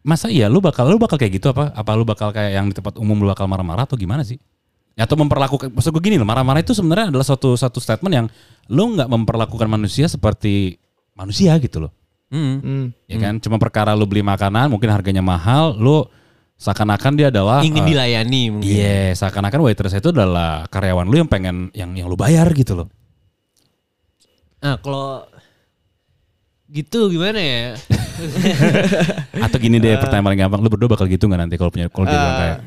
[0.04, 1.72] Masa iya lu bakal lu bakal kayak gitu apa?
[1.72, 4.36] Apa lu bakal kayak yang di tempat umum lu bakal marah-marah atau gimana sih?
[4.92, 8.26] Ya, Atau memperlakukan maksud gue gini loh, marah-marah itu sebenarnya adalah suatu satu statement yang
[8.68, 10.76] lu nggak memperlakukan manusia seperti
[11.22, 11.92] manusia gitu loh.
[12.32, 12.58] Hmm.
[12.64, 12.86] Hmm.
[13.06, 13.38] Ya kan?
[13.38, 16.08] Cuma perkara lu beli makanan mungkin harganya mahal, lu
[16.56, 18.70] seakan-akan dia adalah Ingin eh, dilayani mungkin.
[18.70, 22.88] Iya, seakan-akan waitress itu adalah karyawan lu yang pengen yang yang lu bayar gitu loh.
[24.62, 25.26] Nah kalau
[26.70, 27.76] gitu gimana ya?
[29.44, 32.06] Atau gini deh pertanyaan paling gampang, lu berdua bakal gitu nggak nanti kalau punya kalau
[32.08, 32.58] dia bilang kayak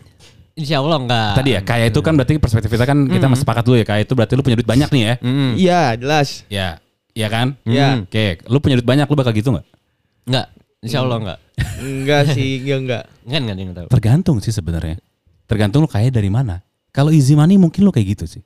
[0.55, 1.31] Insya Allah enggak.
[1.35, 4.07] Tadi ya, kaya itu kan berarti perspektif kita kan kita masih sepakat dulu ya, kaya
[4.07, 5.13] itu berarti lu punya duit banyak nih ya.
[5.19, 5.51] Mm.
[5.59, 6.79] iya jelas Ya,
[7.15, 7.56] iya kan?
[7.63, 8.04] Iya.
[8.04, 9.65] Oke, lu punya duit banyak, lu bakal gitu nggak?
[10.28, 10.47] Enggak.
[10.84, 11.39] Insya Allah enggak.
[11.82, 13.88] enggak sih enggak enggak Enggak enggak yang tahu.
[13.89, 14.99] Tergantung sih sebenarnya.
[15.47, 16.62] Tergantung lu kaya dari mana.
[16.91, 18.43] Kalau easy money mungkin lu kayak gitu sih.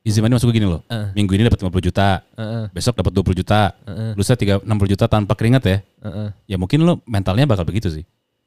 [0.00, 0.80] Easy money maksud gue gini loh.
[0.88, 1.12] Heeh.
[1.12, 2.64] Minggu ini dapat 50 juta, Heeh.
[2.72, 4.12] besok dapat 20 juta, Heeh.
[4.16, 5.78] lusa 3 60 juta tanpa keringat ya.
[6.04, 6.28] Heeh.
[6.48, 8.04] Ya mungkin lu mentalnya bakal begitu sih.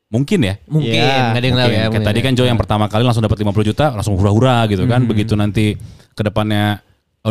[0.09, 0.57] Mungkin ya.
[0.65, 1.73] Mungkin Iya, enggak ada yang tahu Mungkin.
[1.73, 1.77] ya.
[1.77, 2.25] Kayak mungkin tadi ya.
[2.25, 5.01] kan Jo yang pertama kali langsung dapat 50 juta, langsung hura-hura gitu kan.
[5.05, 5.77] Begitu nanti
[6.13, 6.81] ke depannya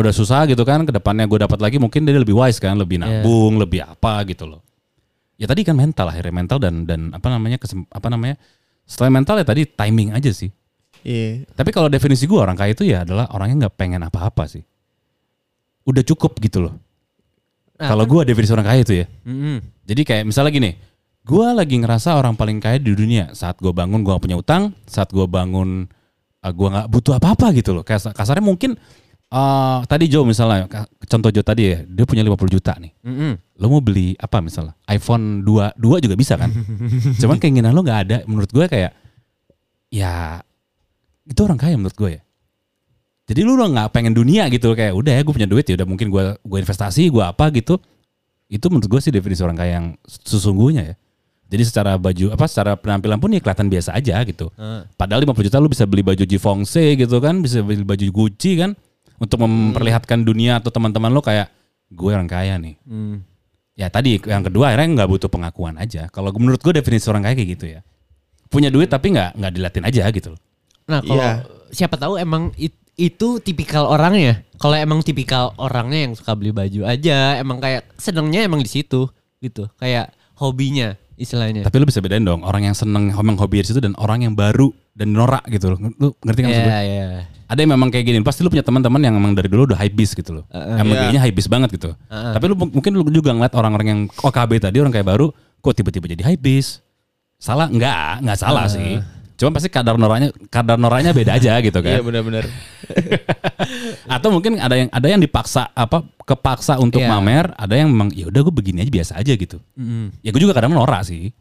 [0.01, 2.97] udah susah gitu kan, ke depannya gue dapat lagi mungkin dia lebih wise kan, lebih
[2.97, 4.65] nabung, lebih apa gitu loh.
[5.37, 8.37] Ya tadi kan mental akhirnya mental dan dan apa namanya kesem, apa namanya?
[8.89, 10.49] Selain mental ya tadi timing aja sih.
[11.05, 14.65] iya Tapi kalau definisi gue orang kaya itu ya adalah orangnya nggak pengen apa-apa sih.
[15.85, 16.73] Udah cukup gitu loh.
[17.77, 19.05] Nah, kalau gue definisi orang kaya itu ya.
[19.25, 19.57] Mm-mm.
[19.83, 20.71] Jadi kayak misalnya gini,
[21.25, 23.33] gue lagi ngerasa orang paling kaya di dunia.
[23.35, 25.85] Saat gue bangun gue gak punya utang, saat gue bangun
[26.41, 27.83] uh, gue nggak butuh apa-apa gitu loh.
[27.83, 28.77] Kayak kasarnya mungkin
[29.33, 30.69] uh, tadi Joe misalnya,
[31.09, 32.93] contoh Joe tadi ya, dia punya 50 juta nih.
[33.01, 33.33] Mm-mm.
[33.57, 34.77] Lo mau beli apa misalnya?
[34.85, 36.53] iPhone 2, 2 juga bisa kan?
[37.21, 38.17] Cuman keinginan lo gak ada.
[38.29, 38.93] Menurut gue kayak,
[39.89, 40.39] ya
[41.25, 42.21] itu orang kaya menurut gue ya.
[43.23, 45.87] Jadi lu udah nggak pengen dunia gitu kayak udah ya gue punya duit ya udah
[45.87, 47.79] mungkin gue gue investasi gue apa gitu
[48.51, 50.95] itu menurut gue sih definisi orang kaya yang sesungguhnya ya.
[51.47, 54.51] Jadi secara baju apa secara penampilan pun ya kelihatan biasa aja gitu.
[54.99, 58.75] Padahal 50 juta lu bisa beli baju Givenchy gitu kan, bisa beli baju Gucci kan
[59.23, 61.47] untuk memperlihatkan dunia atau teman-teman lo kayak
[61.87, 62.75] gue orang kaya nih.
[62.83, 63.23] Mm.
[63.73, 66.11] Ya tadi yang kedua akhirnya nggak butuh pengakuan aja.
[66.11, 67.79] Kalau menurut gue definisi orang kaya kayak gitu ya.
[68.51, 70.41] Punya duit tapi nggak nggak dilatin aja gitu loh.
[70.85, 71.33] Nah kalau Iya.
[71.71, 74.45] siapa tahu emang it- itu tipikal orangnya.
[74.61, 79.09] Kalau emang tipikal orangnya yang suka beli baju aja, emang kayak senengnya emang di situ
[79.41, 79.65] gitu.
[79.81, 81.65] Kayak hobinya istilahnya.
[81.65, 84.37] Tapi lu bisa bedain dong orang yang seneng emang hobi di situ dan orang yang
[84.37, 85.79] baru dan norak gitu loh.
[85.97, 86.85] Lu ngerti kan maksud Iya gue?
[86.85, 87.07] iya.
[87.45, 88.17] Ada yang memang kayak gini.
[88.19, 90.43] Pasti lu punya teman-teman yang emang dari dulu udah high beast gitu loh.
[90.49, 91.01] emang Iya.
[91.05, 91.91] kayaknya high beast banget gitu.
[92.07, 95.29] Tapi lu mungkin lu juga ngeliat orang-orang yang OKB tadi orang kayak baru
[95.59, 96.81] kok tiba-tiba jadi high beast.
[97.37, 99.03] Salah enggak, enggak salah sih.
[99.33, 101.89] Cuma pasti kadar noranya kadar noranya beda aja gitu kan.
[101.89, 102.45] iya benar-benar
[104.15, 107.09] Atau mungkin ada yang ada yang dipaksa apa kepaksa untuk Iya.
[107.11, 109.57] mamer, ada yang memang ya udah gue begini aja biasa aja gitu.
[109.75, 110.15] Mm-mm.
[110.21, 111.33] Ya gue juga kadang norak sih.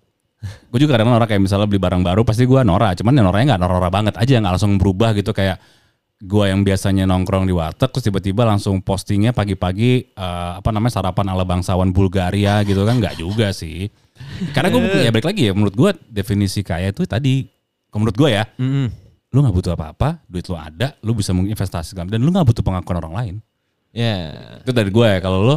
[0.43, 2.99] Gue juga kadang norak kayak misalnya beli barang baru pasti gue norak.
[2.99, 5.61] Cuman ya noraknya nggak norak banget aja nggak langsung berubah gitu kayak
[6.23, 11.35] gue yang biasanya nongkrong di warteg terus tiba-tiba langsung postingnya pagi-pagi eh, apa namanya sarapan
[11.35, 13.91] ala bangsawan Bulgaria gitu kan nggak juga sih.
[14.55, 17.51] Karena gue ya balik lagi ya menurut gue definisi kaya itu tadi
[17.91, 18.87] menurut gue ya Mm-mm.
[19.35, 23.03] lu nggak butuh apa-apa, duit lu ada, lu bisa menginvestasikan dan lu nggak butuh pengakuan
[23.03, 23.35] orang lain.
[23.91, 24.31] Ya.
[24.63, 25.19] Itu dari gue ya.
[25.21, 25.57] Kalau lo,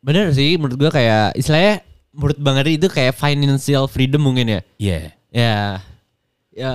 [0.00, 1.84] Bener sih menurut gua kayak istilahnya
[2.16, 4.60] menurut Bang Ari itu kayak financial freedom mungkin ya.
[4.80, 5.00] iya.
[5.30, 5.56] Ya.
[6.50, 6.70] Ya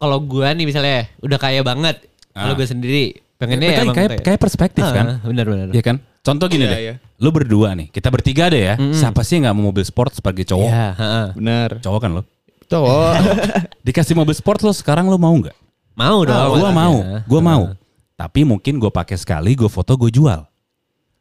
[0.00, 2.00] kalau gua nih misalnya udah kaya banget.
[2.32, 2.56] Kalau Ah.
[2.56, 3.02] gua sendiri
[3.36, 5.06] pengennya Kayak, emang kayak, kayak perspektif Ah, kan.
[5.22, 5.68] Bener bener.
[5.70, 5.96] Iya kan?
[6.20, 6.80] Contoh gini Iya, deh.
[6.80, 6.94] iya.
[7.16, 8.74] Lu berdua nih, kita bertiga deh ya.
[8.76, 10.68] Siapa sih yang nggak mau mobil sport sebagai cowok?
[10.68, 11.26] Iya, heeh.
[11.36, 11.70] Benar.
[11.80, 12.22] Cowok kan lo.
[12.66, 13.12] Cowok.
[13.86, 15.56] Dikasih mobil sport lo sekarang lo mau nggak?
[15.96, 16.56] Mau dong.
[16.56, 17.62] gue mau, gue mau.
[18.14, 20.44] Tapi mungkin gue pakai sekali, gue foto, gue jual.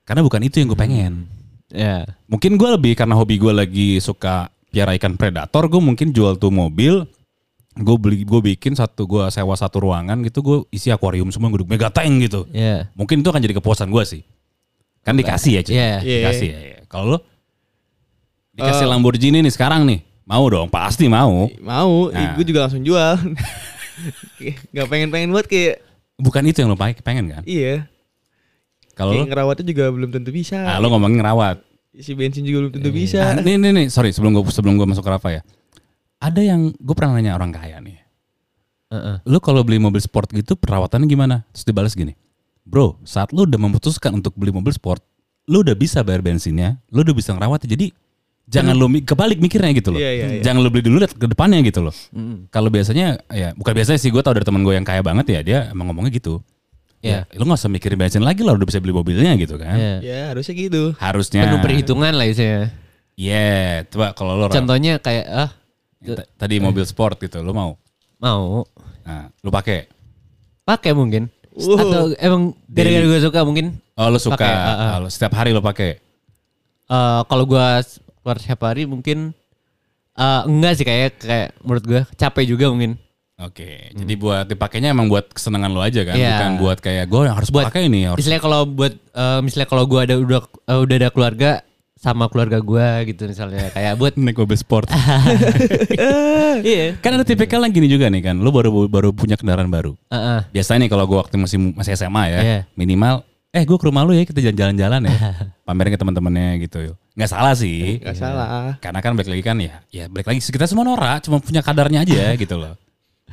[0.04, 1.28] Karena bukan itu yang gue pengen.
[1.72, 2.04] Ya.
[2.28, 6.52] Mungkin gue lebih karena hobi gue lagi suka piara ikan predator, gue mungkin jual tuh
[6.52, 7.08] mobil.
[7.80, 11.64] Gue beli, gue bikin satu, gue sewa satu ruangan gitu, gue isi akuarium semua, gue
[11.64, 12.44] mega tank gitu.
[12.50, 12.92] Ya.
[12.92, 14.22] Mungkin itu akan jadi kepuasan gue sih.
[15.00, 15.74] Kan dikasih ya, Cik?
[15.74, 15.88] Iya.
[16.00, 16.18] Iya.
[16.20, 16.60] Dikasih ya.
[16.60, 16.78] ya.
[16.86, 17.20] Kalau lo
[18.52, 18.90] dikasih Eh.
[18.90, 21.48] Lamborghini nih sekarang nih, mau dong, pasti mau.
[21.58, 22.36] mau, Nah.
[22.36, 23.16] gue juga langsung jual.
[24.76, 25.80] Gak pengen-pengen buat kayak
[26.16, 27.44] Bukan itu yang lo pengen kan?
[27.48, 27.88] iya.
[28.92, 30.60] Kalau ngerawatnya juga belum tentu bisa.
[30.60, 31.64] ah, lo ngomongin ngerawat.
[31.90, 33.20] Isi bensin juga belum tentu Ah, bisa.
[33.40, 35.42] nih nih nih, sorry sebelum gue sebelum gue masuk ke Rafa ya.
[36.20, 37.98] Ada yang gue pernah nanya orang kaya nih.
[38.92, 39.18] Heeh.
[39.24, 41.36] Lu kalau beli mobil sport gitu perawatannya gimana?
[41.56, 42.18] Terus dibalas gini.
[42.68, 45.02] Bro, saat lu udah memutuskan untuk beli mobil sport,
[45.50, 47.70] lu udah bisa bayar bensinnya, lu udah bisa ngerawatnya.
[47.72, 47.86] Jadi
[48.50, 50.00] jangan lu kebalik mikirnya gitu loh.
[50.02, 50.44] Iya, iya, iya.
[50.44, 51.96] Jangan lu beli dulu lihat ke depannya gitu loh.
[52.12, 52.52] Mm.
[52.52, 55.40] Kalau biasanya ya bukan biasanya sih gue tau dari teman gue yang kaya banget ya
[55.42, 56.44] dia emang ngomongnya gitu.
[57.00, 57.24] Iya.
[57.32, 59.78] Ya, lu gak usah mikirin bensin lagi lah udah bisa beli mobilnya gitu kan.
[59.80, 59.96] Ya.
[60.04, 60.84] Ya harusnya gitu.
[61.00, 61.48] Harusnya.
[61.48, 62.68] Penuh perhitungan lah isinya.
[63.16, 65.50] Iya, coba kalau lu Ra, Contohnya kayak ah
[66.34, 67.76] tadi mobil sport gitu, lu mau?
[68.18, 68.64] mau
[69.02, 69.88] Nah, lu pakai.
[70.64, 71.28] pakai mungkin.
[71.50, 71.76] Wow.
[71.76, 74.96] Atau emang gara-gara gue suka mungkin Oh, lu suka ah.
[74.96, 76.00] oh, lu setiap hari lu pakai.
[76.86, 77.84] eh kalau gua
[78.18, 79.34] keluar setiap hari mungkin
[80.14, 82.96] eh enggak sih kayak kayak menurut gua capek juga mungkin.
[83.40, 86.20] Oke, jadi buat dipakainya emang buat kesenangan lu aja kan, Hmm.
[86.20, 86.32] Iya.
[86.34, 88.20] bukan buat kayak gue yang harus Buat- pakai ini harus.
[88.20, 91.52] Misalnya kalau buat eh, misalnya kalau gua ada udah eh, udah ada keluarga
[92.00, 94.88] sama keluarga gua gitu misalnya kayak buat naik mobil sport.
[96.64, 96.96] iya.
[96.98, 99.94] kan ada tipikal yang gini juga nih kan, lu baru baru punya kendaraan baru.
[100.08, 100.40] Heeh.
[100.52, 102.60] Biasanya nih kalau gue waktu masih masih SMA ya, Iya.
[102.74, 105.18] minimal eh gue ke rumah lu ya kita jalan-jalan ya,
[105.68, 106.98] pamerin ke teman-temannya gitu yuk.
[107.18, 108.80] Nggak salah sih, Gak salah.
[108.80, 112.06] karena kan balik lagi kan ya, ya balik lagi kita semua norak, cuma punya kadarnya
[112.06, 112.80] aja gitu loh.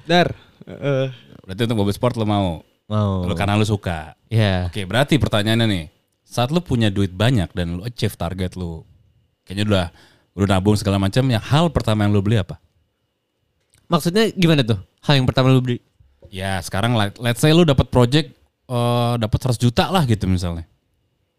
[0.02, 0.34] Dar.
[0.66, 1.06] eh,
[1.46, 3.22] Berarti untuk mobil sport lu mau, Mau.
[3.22, 4.18] lu karena lu suka.
[4.26, 4.66] Iya.
[4.66, 5.84] Oke, berarti pertanyaannya nih,
[6.26, 8.82] saat lu punya duit banyak dan lu achieve target lu,
[9.42, 9.86] kayaknya udah
[10.34, 12.58] udah nabung segala macam, yang hal pertama yang lu beli apa?
[13.86, 14.76] Maksudnya gimana tuh?
[15.00, 15.78] Hal yang pertama lu beli?
[16.26, 18.34] Ya sekarang let- let's say lu dapat project
[18.66, 20.66] eh dapat 100 juta lah gitu misalnya.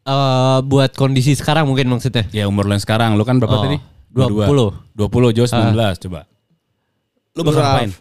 [0.01, 2.23] eh buat kondisi sekarang mungkin maksudnya.
[2.31, 3.75] Ya umur lu yang sekarang, lu kan berapa Oh, tadi?
[4.15, 4.71] 20.
[4.95, 6.23] 20, Jauh 19 coba.
[7.35, 7.91] Lu bakal ngapain?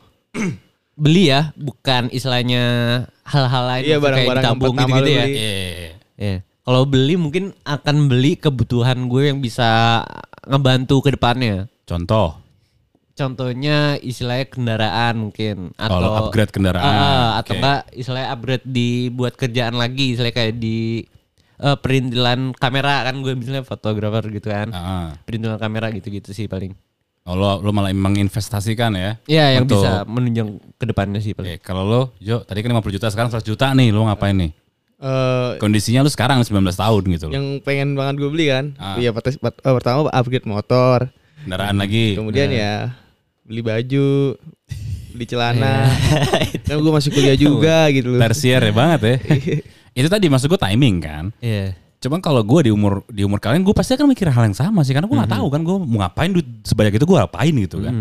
[1.03, 2.63] Beli ya, bukan istilahnya
[3.21, 5.25] hal-hal lain Iya, maksudnya kayak barang-barang yang ditabung gitu-gitu ya.
[5.27, 5.35] beli.
[5.35, 5.93] Iya.
[6.17, 6.37] Iya.
[6.67, 10.03] Kalau beli mungkin akan beli kebutuhan gue yang bisa
[10.43, 11.71] ngebantu ke depannya.
[11.87, 12.43] Contoh,
[13.17, 16.85] Contohnya istilahnya kendaraan mungkin atau Kalau upgrade kendaraan.
[16.85, 17.61] Ah, atau Oke.
[17.63, 21.01] enggak istilahnya upgrade di buat kerjaan lagi, istilahnya kayak di
[21.57, 24.69] eh, perintilan kamera kan gue misalnya fotografer gitu kan.
[24.69, 26.77] ah, Perintilan kamera gitu-gitu sih paling.
[27.25, 29.11] oh, lo, lo malah menginvestasikan ya?
[29.25, 31.57] Iya, yang Untuk- bisa menunjang ke depannya sih paling.
[31.57, 34.53] Oke, kalau lo, Jo, tadi kan 50 juta, sekarang 100 juta nih, lo ngapain nih?
[34.99, 37.35] Eh, Kondisinya lu sekarang 19 tahun gitu loh.
[37.35, 38.65] yang pengen banget gue beli kan.
[38.77, 38.97] Ah.
[38.97, 41.09] Iya pertas- pert- eh, pertama upgrade motor.
[41.39, 42.15] Kendaraan lagi.
[42.15, 42.57] Kemudian Nah.
[42.57, 42.75] ya
[43.43, 44.35] beli baju,
[45.11, 45.87] beli celana.
[45.87, 46.65] Iya.
[46.67, 48.21] kan gue masih kuliah juga gitu loh.
[48.21, 49.17] Tersier ya banget ya.
[49.99, 51.25] Itu tadi maksud gue timing kan.
[51.39, 51.73] Iya.
[51.97, 54.85] Cuman kalau gue di umur di umur kalian gue pasti akan mikir hal yang sama
[54.85, 57.81] sih karena gue nggak tahu kan gue mau ngapain duit sebanyak itu gue ngapain gitu
[57.81, 57.95] kan.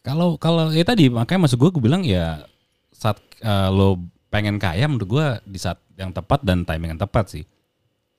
[0.00, 2.44] Kalau kalau ya tadi makanya maksud gue gue bilang ya
[2.92, 3.96] saat eh, lo
[4.28, 7.44] pengen kaya menurut gue di saat yang tepat dan timing yang tepat sih.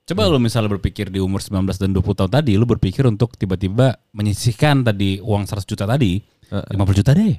[0.06, 3.98] Coba lo misalnya berpikir di umur 19 dan 20 tahun tadi, lo berpikir untuk tiba-tiba
[4.14, 7.34] menyisihkan tadi uang 100 juta tadi, 50 juta deh.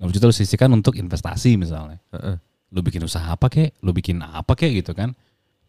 [0.00, 2.00] 50 juta lo sisihkan untuk investasi misalnya.
[2.16, 2.36] Heeh.
[2.72, 5.12] Lo bikin usaha apa kek, lo bikin apa kek gitu kan.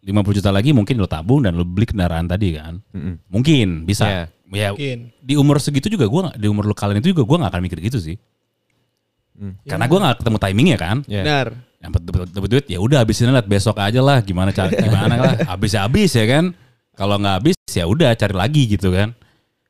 [0.04, 2.80] 50 juta lagi mungkin lo tabung dan lo beli kendaraan tadi kan.
[2.96, 3.28] Mm-mm.
[3.28, 4.08] Mungkin bisa.
[4.08, 4.24] Iya.
[4.54, 5.10] Ya, Mungkin.
[5.18, 7.80] di umur segitu juga gua di umur lo kalian itu juga gua nggak akan mikir
[7.82, 8.16] gitu sih.
[9.34, 9.58] Hmm.
[9.66, 10.98] Karena gua nggak ketemu timingnya kan.
[11.10, 11.24] Iya.
[11.26, 11.48] Benar.
[11.84, 15.34] Yang dapat dapat duit ya udah habisin lihat besok aja lah gimana cara gimana lah.
[15.52, 16.56] Habis ya habis ya kan.
[16.96, 19.12] Kalau nggak habis ya udah cari lagi gitu kan.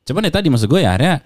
[0.06, 1.24] Cuman ya tadi maksud gue ya akhirnya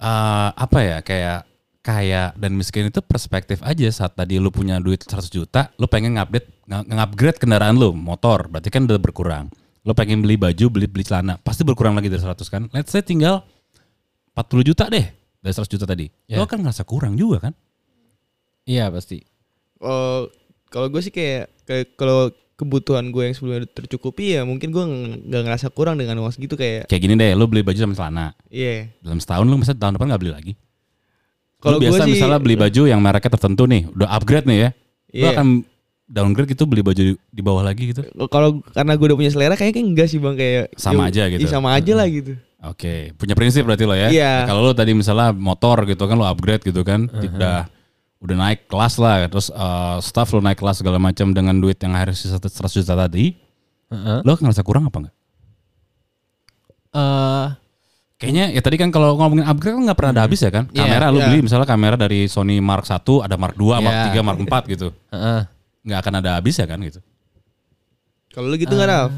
[0.00, 1.38] eh, apa ya kayak
[1.82, 6.18] kaya dan miskin itu perspektif aja saat tadi lu punya duit 100 juta, lu pengen
[6.18, 9.46] ngupdate nge-upgrade kendaraan lu, motor, berarti kan udah berkurang.
[9.86, 12.66] Lu pengen beli baju, beli beli celana, pasti berkurang lagi dari 100 kan.
[12.74, 13.46] Let's say tinggal
[14.34, 15.06] 40 juta deh
[15.38, 16.10] dari 100 juta tadi.
[16.26, 16.42] Lu Ya.
[16.42, 17.54] akan ngerasa kurang juga kan?
[18.66, 19.22] Iya pasti.
[19.78, 20.28] Oh,
[20.66, 25.28] kalau gue sih kayak kayak kalau kebutuhan gue yang sebelumnya tercukupi ya mungkin gue ng-
[25.28, 28.26] nggak ngerasa kurang dengan uang segitu kayak Kayak gini deh, lu beli baju sama celana.
[28.48, 30.52] iya Dalam setahun lu misalnya tahun depan nggak beli lagi.
[31.56, 34.70] Kalau biasa sih- misalnya beli baju yang mereknya tertentu nih, udah upgrade nih ya.
[35.12, 35.32] Lu Iya.
[35.34, 35.46] akan
[36.06, 38.00] downgrade gitu beli baju di- di bawah lagi gitu.
[38.30, 41.40] kalau karena gue udah punya selera kayaknya enggak sih bang kayak Sama ya, aja gitu.
[41.42, 44.08] iya, sama aja lah gitu Oke, punya prinsip berarti lo ya.
[44.08, 44.32] Iya.
[44.44, 47.68] Kalau lo tadi misalnya motor gitu kan lo upgrade gitu kan, udah
[48.26, 51.94] udah naik kelas lah, terus eh, staff lo naik kelas segala macam dengan duit yang
[51.94, 52.42] harus 100
[52.74, 53.32] juta tadi,
[53.88, 54.18] Heeh.
[54.20, 55.14] lo ngerasa kurang apa enggak?
[56.92, 57.46] Eh,
[58.16, 60.64] Kayaknya ya tadi kan kalau ngomongin upgrade kan nggak pernah ada habis ya kan?
[60.72, 60.88] Iya.
[60.88, 61.26] Kamera lo Iya.
[61.28, 64.04] beli misalnya kamera dari Sony Mark 1 ada Mark 2, Mark Iya.
[64.08, 64.88] 3, Mark 4 gitu.
[65.12, 65.40] heeh.
[65.84, 66.98] Nggak akan ada habis ya kan gitu.
[68.32, 69.12] kalau lu gitu nggak Raf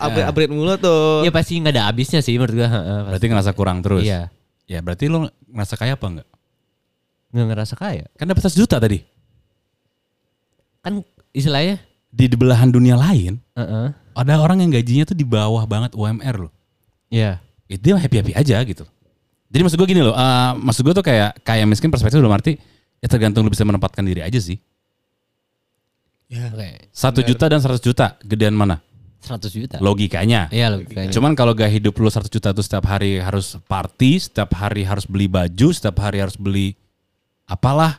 [0.00, 2.66] upgrade upgrade mulu tuh Iya pasti nggak ada habisnya sih menurut gua.
[2.66, 3.10] heeh, pasti.
[3.10, 4.02] Berarti ngerasa kurang terus.
[4.02, 4.30] Iya.
[4.64, 6.28] Ya berarti lo ngerasa kaya apa enggak?
[7.30, 8.04] Nggak ngerasa kaya.
[8.18, 9.02] Kan dapat 100 juta tadi.
[10.82, 11.78] Kan istilahnya.
[12.10, 13.94] Di di belahan dunia lain Heeh.
[14.18, 16.52] ada orang yang gajinya tuh di bawah banget UMR loh.
[17.06, 17.38] Iya.
[17.70, 18.82] Ya, dia happy happy aja gitu.
[19.46, 22.58] Jadi maksud gue gini loh, eh, maksud gue tuh kayak kayak miskin perspektif dalam arti
[22.98, 24.58] ya tergantung lu bisa menempatkan diri aja sih.
[26.26, 26.90] ya Oke.
[26.90, 28.82] Satu juta dan 100 juta, gedean mana?
[29.22, 29.76] 100 juta.
[29.78, 30.50] Logikanya.
[30.50, 31.14] Iya logikanya.
[31.14, 35.04] Cuman kalau gak hidup lu 100 juta tuh setiap hari harus party, setiap hari harus
[35.06, 36.74] beli baju, setiap hari harus beli
[37.50, 37.98] apalah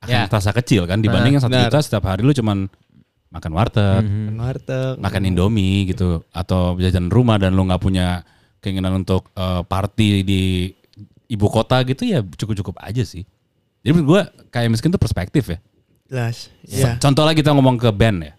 [0.00, 0.24] akan Ya.
[0.24, 2.68] terasa kecil kan dibanding yang satu juta setiap hari lu cuman
[3.28, 4.38] makan warteg, Mhm.
[4.38, 8.24] warteg makan indomie gitu atau jajan rumah dan lu nggak punya
[8.58, 10.72] keinginan untuk eh, party di
[11.26, 13.26] ibu kota gitu ya cukup-cukup aja sih.
[13.82, 15.58] Jadi menurut gue kayak miskin tuh perspektif ya.
[16.06, 18.32] jelas ya Contoh lagi kita ngomong ke band ya.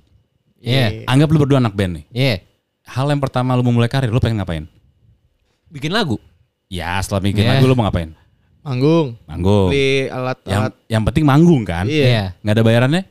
[0.58, 0.88] Iya.
[1.04, 2.06] Anggap lu berdua anak band nih.
[2.10, 2.36] Iya.
[2.88, 4.64] Hal yang pertama lu mau mulai karir lu pengen ngapain?
[5.68, 6.16] Bikin lagu.
[6.72, 7.60] Ya setelah bikin Iya.
[7.60, 8.16] lagu lu mau ngapain?
[8.68, 9.72] Manggung Manggung.
[9.72, 11.88] beli alat Yang yang penting manggung kan?
[11.88, 12.04] Iya.
[12.04, 12.24] Iya.
[12.42, 13.04] Nggak ada bayarannya?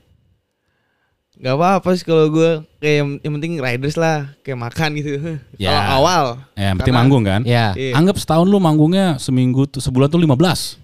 [1.37, 5.21] nggak apa apa sih kalau gue kayak yang, yang penting riders lah kayak makan gitu
[5.61, 5.69] Ya.
[5.69, 6.25] awal, awal.
[6.53, 7.41] Ya, yang penting manggung kan?
[7.43, 7.73] Iya.
[7.73, 7.93] Iya.
[7.93, 10.81] Anggap setahun lu manggungnya seminggu tuh sebulan tuh 15.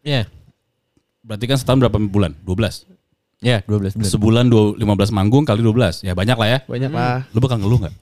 [0.00, 0.28] Iya.
[1.20, 2.36] Berarti kan setahun berapa bulan?
[2.42, 2.84] 12.
[3.40, 3.64] Iya.
[3.64, 4.04] 12 bulan.
[4.06, 6.04] Sebulan dua- 15 manggung kali 12.
[6.04, 6.58] Ya banyak lah ya.
[6.64, 7.96] banyak lah Lu bakal ngeluh nggak?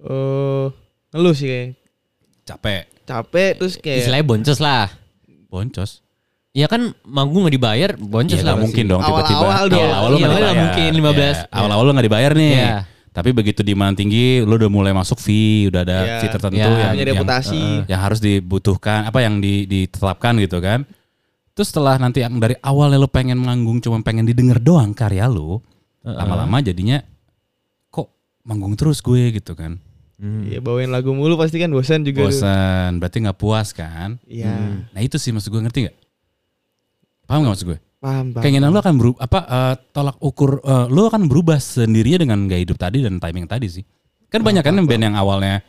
[0.00, 0.66] eh
[1.10, 1.68] ngeluh sih kayak
[2.44, 2.82] Capek.
[3.08, 4.86] Capek terus kayak Istilahnya boncos lah.
[5.48, 5.90] Boncos.
[6.52, 8.92] Ya kan manggung nggak dibayar, boncos Ya lah mungkin pasti.
[8.92, 9.38] dong tiba-tiba.
[9.38, 9.78] Awal-awal dong.
[9.80, 10.60] Awal-awal Iya, awalnya dibayar.
[10.60, 11.36] mungkin 15.
[11.38, 12.52] Ya, Awal-awal lu nggak dibayar nih.
[12.54, 12.76] Iya.
[13.08, 16.18] Tapi begitu demand tinggi, lu udah mulai masuk fee, udah ada Iya.
[16.18, 16.64] fee tertentu Iya.
[16.64, 20.86] yang, punya yang, reputasi yang harus dibutuhkan, apa yang di- ditetapkan gitu kan.
[21.50, 25.58] Terus setelah nanti yang dari awalnya lu pengen manggung cuma pengen didengar doang karya lu,
[26.00, 27.02] lama-lama jadinya
[27.88, 28.06] kok
[28.42, 29.82] manggung terus gue gitu kan.
[30.18, 32.26] Iya bawain lagu mulu pasti kan bosan juga.
[32.26, 34.18] Bosan, berarti nggak puas kan?
[34.26, 34.50] Iya.
[34.90, 35.96] Nah itu sih maksud gue ngerti nggak?
[37.24, 37.78] Paham nggak maksud gue?
[37.98, 38.42] Paham, paham.
[38.42, 42.62] Keinginan lu akan berubah apa eh, tolak ukur eh, lu akan berubah sendirinya dengan gaya
[42.62, 43.84] hidup tadi dan timing tadi sih.
[44.26, 45.62] Kan banyak kan band yang awalnya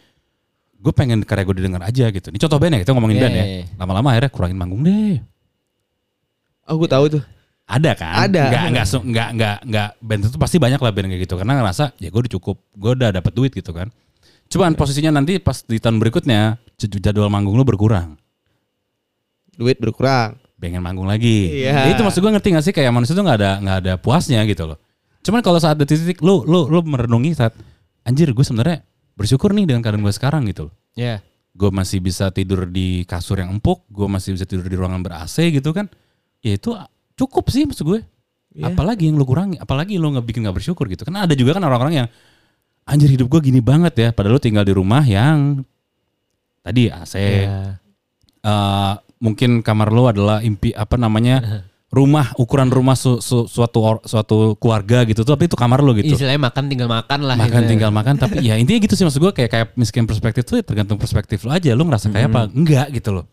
[0.80, 2.34] gue pengen karya gue didengar aja gitu.
[2.34, 3.46] Ini contoh band ya kita ngomongin Iya, band ya.
[3.46, 3.66] iya, iya.
[3.78, 5.22] Lama-lama akhirnya kurangin manggung deh.
[6.66, 7.24] Oh gue tahu tuh.
[7.70, 8.26] Ada kan?
[8.26, 8.44] Ada.
[8.50, 11.54] Nggak nggak su- nggak nggak nggak band itu pasti banyak lah band kayak gitu karena
[11.62, 13.94] ngerasa ya gue udah cukup, gue udah dapat duit gitu kan.
[14.50, 18.18] Cuman posisinya nanti pas di tahun berikutnya jadwal manggung lu berkurang.
[19.54, 20.38] Duit berkurang.
[20.60, 21.64] pengen manggung lagi.
[21.64, 21.88] Iya.
[21.88, 24.44] Ya itu maksud gue ngerti gak sih kayak manusia tuh nggak ada nggak ada puasnya
[24.44, 24.78] gitu loh.
[25.24, 27.56] Cuman kalau saat ada titik lu lu lu merenungi saat
[28.04, 28.84] anjir gue sebenarnya
[29.16, 30.76] bersyukur nih dengan keadaan gue sekarang gitu loh.
[31.00, 31.24] Iya.
[31.56, 35.24] Gue masih bisa tidur di kasur yang empuk, gue masih bisa tidur di ruangan ber
[35.24, 35.88] AC gitu kan.
[36.44, 36.76] Ya itu
[37.16, 38.00] cukup sih maksud gue.
[38.56, 38.76] Iya.
[38.76, 41.08] Apalagi yang lu kurangi, apalagi lu nggak bikin nggak bersyukur gitu.
[41.08, 42.08] Karena ada juga kan orang-orang yang
[42.90, 45.62] anjir hidup gue gini banget ya, padahal lu tinggal di rumah yang
[46.60, 47.78] tadi AC, Iya.
[48.42, 51.40] eh, mungkin kamar lu adalah impi apa namanya
[51.90, 55.94] rumah ukuran rumah su- su- suatu or- suatu keluarga gitu tuh tapi itu kamar lu
[55.94, 57.34] gitu Istilahnya makan tinggal makan lah.
[57.36, 57.70] makan gitu.
[57.74, 60.64] tinggal makan tapi ya intinya gitu sih maksud gue kayak kayak miskin perspektif tuh ya
[60.64, 63.26] tergantung perspektif lu aja lu ngerasa kayak apa enggak gitu loh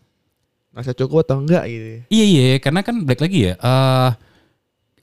[0.72, 2.09] Rasa cukup atau enggak gitu.
[2.09, 4.11] iya iya karena kan balik lagi ya eh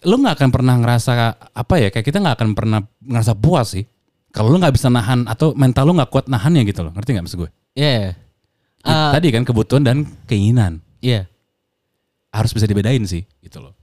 [0.04, 1.12] lu nggak akan pernah ngerasa
[1.54, 3.86] apa ya kayak kita nggak akan pernah ngerasa puas sih
[4.34, 7.24] kalau lu nggak bisa nahan atau mental lu nggak kuat nahannya gitu loh ngerti nggak
[7.24, 7.94] maksud gue Iya.
[7.94, 8.12] Ya,
[8.84, 11.30] Ah, tadi kan kebutuhan dan keinginan Iya.
[12.30, 13.74] harus bisa dibedain sih gitu loh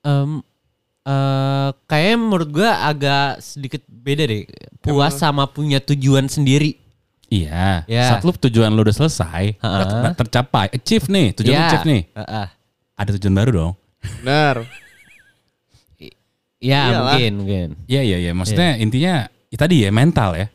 [0.00, 0.40] Em,
[1.02, 4.46] eh, kayaknya menurut gua agak sedikit beda deh.
[4.78, 6.78] Puas sama punya tujuan sendiri.
[7.28, 8.14] Iya, Ya.
[8.14, 11.68] saat lu tujuan lu udah selesai, udah udah tercapai, achieve nih, tujuan lu Iya.
[11.68, 12.02] achieve nih.
[12.14, 12.46] Heeh.
[12.94, 13.72] Ada tujuan baru dong.
[14.22, 14.56] Benar.
[15.98, 16.08] Ya
[16.90, 17.14] Iyalah.
[17.14, 17.68] mungkin mungkin.
[17.86, 19.14] Iya iya iya, maksudnya intinya
[19.52, 20.46] ya, tadi ya mental ya.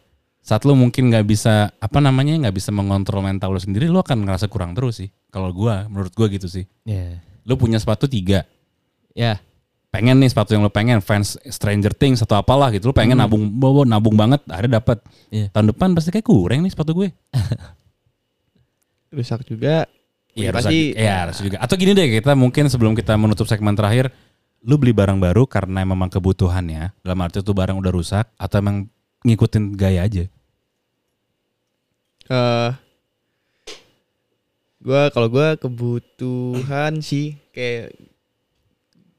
[0.43, 4.27] Saat lu mungkin nggak bisa apa namanya nggak bisa mengontrol mental lu sendiri, lu akan
[4.27, 5.09] ngerasa kurang terus sih.
[5.31, 6.67] Kalau gua, menurut gua gitu sih.
[6.83, 7.23] Iya.
[7.47, 8.43] Lu punya sepatu tiga.
[9.15, 9.39] Ya.
[9.93, 12.89] Pengen nih sepatu yang lu pengen fans Stranger Things atau apalah gitu.
[12.89, 15.05] Lu pengen nabung bawa nabung banget, akhirnya dapat.
[15.29, 15.53] Iya.
[15.53, 17.13] Tahun depan pasti kayak kurang nih sepatu gue.
[19.13, 19.85] rusak juga.
[20.33, 20.91] Iya, pasti.
[20.91, 20.97] rusak.
[20.97, 21.57] Iya, harus juga.
[21.61, 24.09] Atau gini deh, kita mungkin sebelum kita menutup segmen terakhir,
[24.63, 26.95] lu beli barang baru karena memang kebutuhannya.
[27.03, 28.87] Dalam arti itu barang udah rusak atau emang
[29.27, 30.25] ngikutin gaya aja.
[32.23, 32.71] eh
[34.79, 37.91] gua kalau gua kebutuhan sih kayak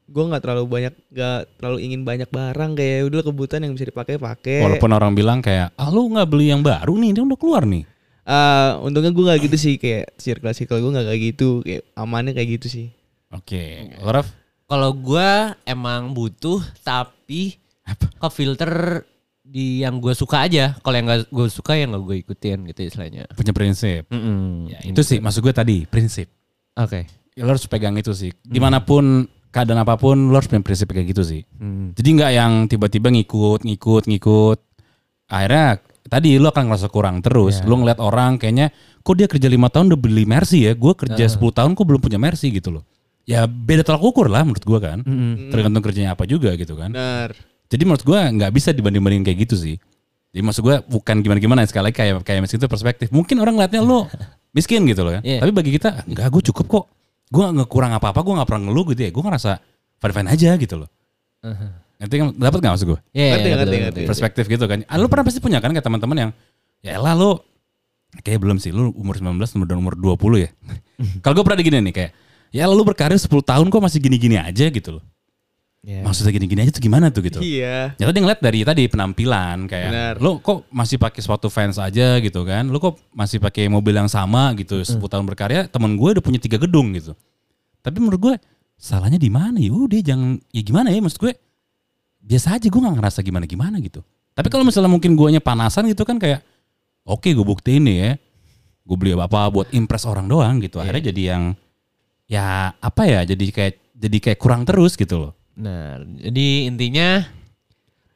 [0.09, 4.17] gua nggak terlalu banyak nggak terlalu ingin banyak barang kayak udah kebutuhan yang bisa dipakai
[4.17, 7.69] pakai Walaupun orang bilang kayak, ah lu nggak beli yang baru nih, dia udah keluar
[7.69, 7.85] nih.
[8.25, 12.33] Eh, untungnya gue nggak gitu sih kayak circle circle gue nggak kayak gitu kayak amannya
[12.33, 12.87] kayak gitu sih
[13.29, 14.33] Oke, Lo, Raf?
[14.65, 17.61] Kalau gua emang butuh tapi
[18.17, 19.05] ke filter
[19.45, 20.73] di yang gue suka aja.
[20.81, 23.29] Kalau yang gak gue suka yang gak gue ikutin gitu istilahnya.
[23.37, 24.09] punya prinsip.
[24.09, 24.73] Mm-mm.
[24.73, 26.33] Ya, itu sih maksud gue tadi prinsip.
[26.81, 27.05] Oke.
[27.37, 28.33] Ya, lo harus pegang itu sih.
[28.41, 31.45] Di mana pun keadaan apa pun lo harus punya prinsip kayak gitu sih.
[31.61, 31.93] Hmm.
[31.93, 34.59] Jadi nggak yang tiba-tiba ngikut, ngikut, ngikut.
[35.29, 37.61] Akhirnya tadi lo akan ngerasa kurang terus.
[37.69, 38.73] Lo ngeliat orang kayaknya
[39.05, 40.73] kok dia kerja lima tahun udah beli Mercy ya.
[40.73, 42.83] Gue kerja 10 tahun kok belum punya Mercy gitu loh.
[43.25, 44.99] Ya beda tolak ukur lah menurut gue kan.
[45.49, 46.93] Tergantung kerjanya apa juga gitu kan.
[46.93, 47.33] benar
[47.73, 49.77] Jadi menurut gue nggak bisa dibanding-bandingin kayak gitu sih.
[50.35, 53.09] Jadi maksud gue bukan gimana-gimana sekali lagi kayak kayak miskin itu perspektif.
[53.11, 54.07] Mungkin orang ngeliatnya lo
[54.57, 55.21] miskin gitu loh ya.
[55.25, 55.39] Iya.
[55.43, 56.85] Tapi bagi kita nggak gue cukup kok.
[57.33, 58.21] Gue nggak kurang apa-apa.
[58.21, 59.11] Gue nggak pernah ngeluh gitu ya.
[59.11, 59.51] Gue ngerasa
[59.99, 60.89] fine-fine aja gitu loh.
[61.95, 63.01] Nanti kan dapat nggak maksud gue?
[63.15, 64.01] Iya, iya, Ngerti, betul, ngerti.
[64.11, 64.79] Perspektif gitu kan.
[64.91, 66.31] Ah, lo pernah pasti punya kan kayak teman-teman yang
[66.85, 67.31] ya elah lo
[68.21, 68.71] kayak belum sih.
[68.75, 70.51] Lo umur 19 umur umur 20 ya.
[71.25, 72.11] Kalau gue pernah digini nih kayak
[72.55, 75.05] ya lo berkarir 10 tahun kok masih gini-gini aja gitu loh.
[75.85, 76.01] Iya.
[76.01, 77.45] Maksudnya gini-gini aja tuh gimana tuh gitu.
[77.45, 80.15] iya Nyata dia ngeliat dari tadi penampilan kayak Benar.
[80.17, 82.73] lo kok masih pakai sepatu fans aja gitu kan.
[82.73, 85.69] Lo kok masih pakai mobil yang sama gitu 10 tahun berkarya.
[85.69, 87.13] Temen gue udah punya tiga gedung gitu.
[87.85, 88.35] Tapi menurut gue
[88.81, 89.77] salahnya di mana ya?
[89.77, 91.37] Udah jangan ya gimana ya maksud gue
[92.25, 94.01] biasa aja gue nggak ngerasa gimana gimana gitu.
[94.33, 96.41] Tapi kalau misalnya mungkin guanya panasan gitu kan kayak
[97.05, 98.11] oke gue buktiin nih ya.
[98.89, 100.81] Gue beli apa buat impress orang doang gitu.
[100.81, 101.53] Akhirnya jadi yang
[102.25, 105.33] ya apa ya jadi kayak jadi kayak kurang terus gitu loh.
[105.55, 107.23] Nah, jadi intinya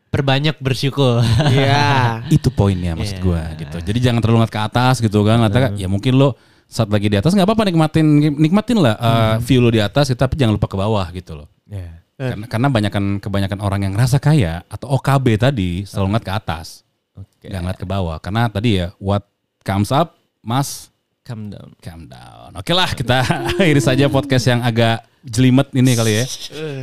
[0.09, 1.21] perbanyak bersyukur.
[1.53, 3.25] iya itu poinnya maksud Iya.
[3.25, 3.77] gua gitu.
[3.85, 5.37] Jadi jangan terlalu ngeliat ke atas gitu kan.
[5.39, 6.35] Ngeliatnya ya mungkin lo
[6.69, 8.07] saat lagi di atas nggak apa-apa nikmatin
[8.37, 11.49] nikmatin lah uh, view lo di atas tapi jangan lupa ke bawah gitu loh.
[11.69, 12.05] Iya.
[12.19, 16.83] Karena, karena banyakan kebanyakan orang yang ngerasa kaya atau OKB tadi selalu ngeliat ke atas,
[17.15, 17.47] Oke.
[17.47, 18.17] nggak ngeliat ke bawah.
[18.19, 19.23] Karena tadi ya what
[19.63, 20.91] comes up must
[21.29, 21.77] Calm down.
[21.85, 22.57] come down.
[22.57, 23.21] Oke lah kita
[23.61, 26.25] akhiri saja podcast yang agak jelimet ini kali ya.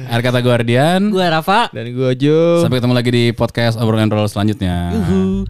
[0.05, 1.09] Akhir kata gue Ardian.
[1.09, 1.73] Gua Rafa.
[1.73, 4.93] dan gue Jo Sampai ketemu lagi di podcast obrolan roll selanjutnya.
[4.93, 5.49] Yuhu.